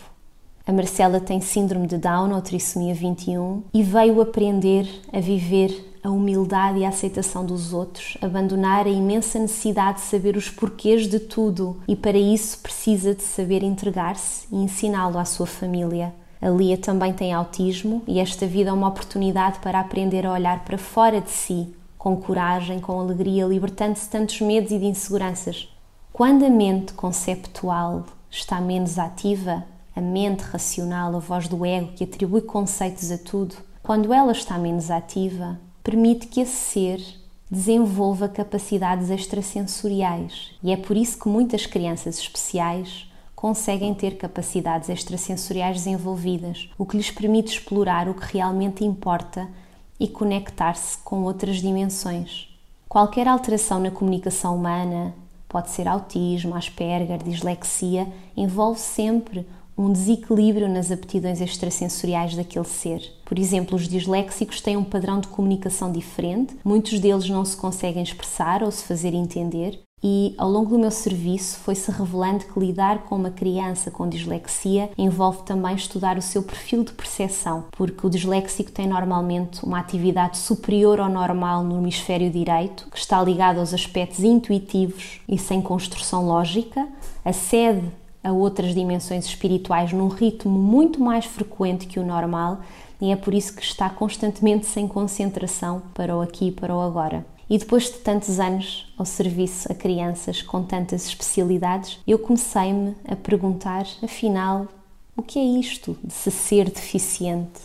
A 0.67 0.73
Marcela 0.73 1.19
tem 1.19 1.41
síndrome 1.41 1.87
de 1.87 1.97
Down 1.97 2.35
ou 2.35 2.43
trissomia 2.43 2.95
21 2.95 3.63
e 3.73 3.83
veio 3.83 4.21
aprender 4.21 4.87
a 5.11 5.21
viver 5.21 5.91
a 6.03 6.11
humildade 6.11 6.81
e 6.81 6.85
a 6.85 6.91
aceitação 6.91 7.47
dos 7.47 7.73
outros, 7.73 8.19
abandonar 8.21 8.87
a 8.87 8.91
imensa 8.91 9.39
necessidade 9.39 10.01
de 10.01 10.05
saber 10.05 10.37
os 10.37 10.51
porquês 10.51 11.09
de 11.09 11.19
tudo 11.19 11.79
e 11.89 11.97
para 11.97 12.19
isso 12.19 12.59
precisa 12.59 13.15
de 13.15 13.23
saber 13.23 13.63
entregar-se 13.63 14.47
e 14.53 14.57
ensiná-lo 14.57 15.19
à 15.19 15.25
sua 15.25 15.47
família. 15.47 16.13
A 16.43 16.51
Lia 16.51 16.77
também 16.77 17.13
tem 17.13 17.33
autismo 17.33 18.03
e 18.05 18.19
esta 18.19 18.49
vida 18.49 18.71
é 18.71 18.73
uma 18.73 18.89
oportunidade 18.89 19.61
para 19.61 19.79
aprender 19.79 20.27
a 20.27 20.33
olhar 20.33 20.65
para 20.65 20.77
fora 20.77 21.21
de 21.21 21.31
si, 21.31 21.73
com 21.97 22.17
coragem, 22.17 22.81
com 22.81 22.99
alegria, 22.99 23.47
libertando-se 23.47 24.11
tantos 24.11 24.41
medos 24.41 24.73
e 24.73 24.79
de 24.81 24.87
inseguranças. 24.87 25.69
Quando 26.13 26.45
a 26.45 26.51
mente 26.51 26.95
conceptual 26.95 28.05
está 28.29 28.61
menos 28.61 28.99
ativa, 28.99 29.65
a 29.95 30.01
mente 30.01 30.41
racional, 30.41 31.15
a 31.15 31.21
voz 31.21 31.47
do 31.47 31.65
ego 31.65 31.93
que 31.93 32.03
atribui 32.03 32.41
conceitos 32.41 33.13
a 33.13 33.19
tudo, 33.19 33.55
quando 33.81 34.13
ela 34.13 34.33
está 34.33 34.59
menos 34.59 34.91
ativa, 34.91 35.61
permite 35.85 36.27
que 36.27 36.41
esse 36.41 36.57
ser 36.57 37.01
desenvolva 37.49 38.29
capacidades 38.29 39.11
extrasensoriais. 39.11 40.51
E 40.61 40.73
é 40.73 40.77
por 40.77 40.97
isso 40.97 41.21
que 41.21 41.29
muitas 41.29 41.67
crianças 41.67 42.19
especiais 42.19 43.07
conseguem 43.43 43.93
ter 43.93 44.17
capacidades 44.19 44.89
extrasensoriais 44.89 45.79
desenvolvidas, 45.79 46.71
o 46.79 46.87
que 46.87 46.97
lhes 46.97 47.11
permite 47.11 47.55
explorar 47.55 48.09
o 48.09 48.15
que 48.15 48.35
realmente 48.35 48.85
importa 48.85 49.49
e 49.99 50.07
conectar-se 50.07 50.99
com 50.99 51.25
outras 51.25 51.57
dimensões. 51.57 52.49
Qualquer 52.89 53.27
alteração 53.27 53.81
na 53.81 53.91
comunicação 53.91 54.55
humana, 54.55 55.13
pode 55.49 55.71
ser 55.71 55.89
autismo, 55.89 56.55
Asperger, 56.55 57.21
dislexia, 57.21 58.07
envolve 58.37 58.79
sempre 58.79 59.45
um 59.77 59.91
desequilíbrio 59.91 60.69
nas 60.69 60.93
aptidões 60.93 61.41
extrasensoriais 61.41 62.37
daquele 62.37 62.65
ser. 62.65 63.13
Por 63.25 63.37
exemplo, 63.37 63.75
os 63.75 63.89
disléxicos 63.89 64.61
têm 64.61 64.77
um 64.77 64.85
padrão 64.85 65.19
de 65.19 65.27
comunicação 65.27 65.91
diferente, 65.91 66.55
muitos 66.65 67.01
deles 67.01 67.29
não 67.29 67.45
se 67.45 67.57
conseguem 67.57 68.05
expressar 68.05 68.63
ou 68.63 68.71
se 68.71 68.85
fazer 68.85 69.15
entender, 69.15 69.81
e 70.03 70.35
ao 70.37 70.51
longo 70.51 70.71
do 70.71 70.79
meu 70.79 70.91
serviço 70.91 71.59
foi-se 71.59 71.91
revelando 71.91 72.45
que 72.45 72.59
lidar 72.59 73.05
com 73.05 73.15
uma 73.15 73.31
criança 73.31 73.91
com 73.91 74.09
dislexia 74.09 74.91
envolve 74.99 75.43
também 75.45 75.77
estudar 75.77 76.19
o 76.19 76.23
seu 76.23 76.43
perfil 76.43 76.83
de 76.83 76.93
percepção, 76.93 77.65
porque 77.71 78.07
o 78.07 78.11
disléxico 78.11 78.73
tem 78.73 78.89
normalmente 78.89 79.65
uma 79.65 79.79
atividade 79.79 80.39
superior 80.39 81.01
ao 81.01 81.09
normal 81.09 81.63
no 81.63 81.79
hemisfério 81.79 82.31
direito, 82.31 82.89
que 82.91 82.99
está 82.99 83.23
ligado 83.23 83.61
aos 83.61 83.73
aspectos 83.73 84.25
intuitivos 84.25 85.21
e 85.29 85.39
sem 85.39 85.63
construção 85.63 86.27
lógica, 86.27 86.89
acede 87.25 87.85
a 88.25 88.33
outras 88.33 88.75
dimensões 88.75 89.25
espirituais 89.25 89.93
num 89.93 90.09
ritmo 90.09 90.59
muito 90.59 91.01
mais 91.01 91.25
frequente 91.25 91.87
que 91.87 91.99
o 91.99 92.07
normal 92.07 92.61
e 93.01 93.11
é 93.11 93.17
por 93.17 93.35
isso 93.35 93.55
que 93.55 93.63
está 93.63 93.91
constantemente 93.91 94.65
sem 94.67 94.87
concentração 94.87 95.83
para 95.93 96.17
o 96.17 96.21
aqui 96.21 96.49
e 96.49 96.53
para 96.53 96.75
o 96.75 96.81
agora. 96.81 97.32
E 97.53 97.59
depois 97.59 97.83
de 97.83 97.99
tantos 97.99 98.41
anos 98.41 98.91
ao 98.97 99.05
serviço 99.05 99.71
a 99.71 99.75
crianças 99.75 100.41
com 100.41 100.63
tantas 100.63 101.05
especialidades, 101.05 101.99
eu 102.07 102.19
comecei-me 102.19 102.97
a 103.07 103.15
perguntar, 103.15 103.87
afinal, 104.03 104.69
o 105.15 105.21
que 105.21 105.39
é 105.39 105.45
isto 105.61 105.95
de 106.03 106.15
se 106.15 106.31
ser 106.31 106.71
deficiente? 106.71 107.61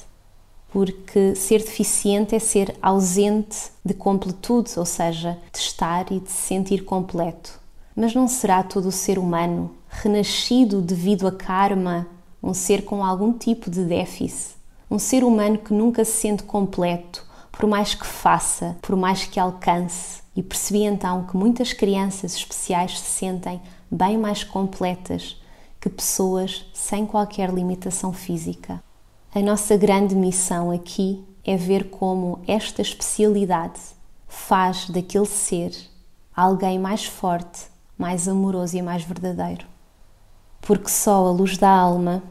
Porque 0.68 1.34
ser 1.36 1.60
deficiente 1.60 2.36
é 2.36 2.40
ser 2.40 2.76
ausente 2.82 3.72
de 3.86 3.94
completude, 3.94 4.72
ou 4.76 4.86
seja, 4.86 5.38
de 5.54 5.58
estar 5.58 6.12
e 6.12 6.20
de 6.20 6.30
se 6.30 6.48
sentir 6.48 6.84
completo. 6.84 7.58
Mas 7.96 8.14
não 8.14 8.28
será 8.28 8.64
todo 8.64 8.90
o 8.90 8.92
ser 8.92 9.18
humano 9.18 9.72
renascido 9.88 10.82
devido 10.82 11.26
a 11.26 11.32
karma, 11.32 12.06
um 12.44 12.54
ser 12.54 12.84
com 12.84 13.06
algum 13.06 13.32
tipo 13.32 13.72
de 13.72 13.86
déficit? 13.86 14.58
Um 14.92 15.00
ser 15.00 15.24
humano 15.24 15.58
que 15.58 15.74
nunca 15.74 16.04
se 16.04 16.12
sente 16.12 16.44
completo, 16.44 17.26
por 17.58 17.68
mais 17.68 17.96
que 17.96 18.06
faça, 18.06 18.78
por 18.82 18.96
mais 18.96 19.26
que 19.26 19.40
alcance, 19.40 20.22
e 20.36 20.44
percebi 20.44 20.84
então 20.84 21.26
que 21.26 21.36
muitas 21.36 21.74
crianças 21.74 22.36
especiais 22.36 23.00
se 23.00 23.06
sentem 23.06 23.60
bem 23.90 24.16
mais 24.16 24.44
completas 24.44 25.42
que 25.82 25.90
pessoas 25.90 26.66
sem 26.72 27.06
qualquer 27.06 27.52
limitação 27.52 28.14
física. 28.14 28.82
A 29.34 29.40
nossa 29.42 29.76
grande 29.76 30.14
missão 30.14 30.70
aqui 30.70 31.26
é 31.44 31.58
ver 31.58 31.90
como 31.90 32.40
esta 32.48 32.82
especialidade 32.84 33.80
faz 34.28 34.88
daquele 34.90 35.26
ser 35.26 35.72
alguém 36.36 36.78
mais 36.78 37.06
forte, 37.06 37.64
mais 37.98 38.28
amoroso 38.28 38.78
e 38.78 38.82
mais 38.84 39.04
verdadeiro. 39.04 39.66
Porque 40.62 40.90
só 40.90 41.26
a 41.26 41.32
luz 41.32 41.58
da 41.58 41.72
alma 41.72 42.22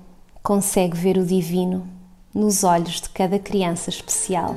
consegue 0.41 0.97
ver 0.97 1.19
o 1.19 1.27
divino 1.27 1.85
nos 2.33 2.63
olhos 2.63 3.01
de 3.01 3.09
cada 3.09 3.39
criança 3.41 3.91
especial. 3.91 4.55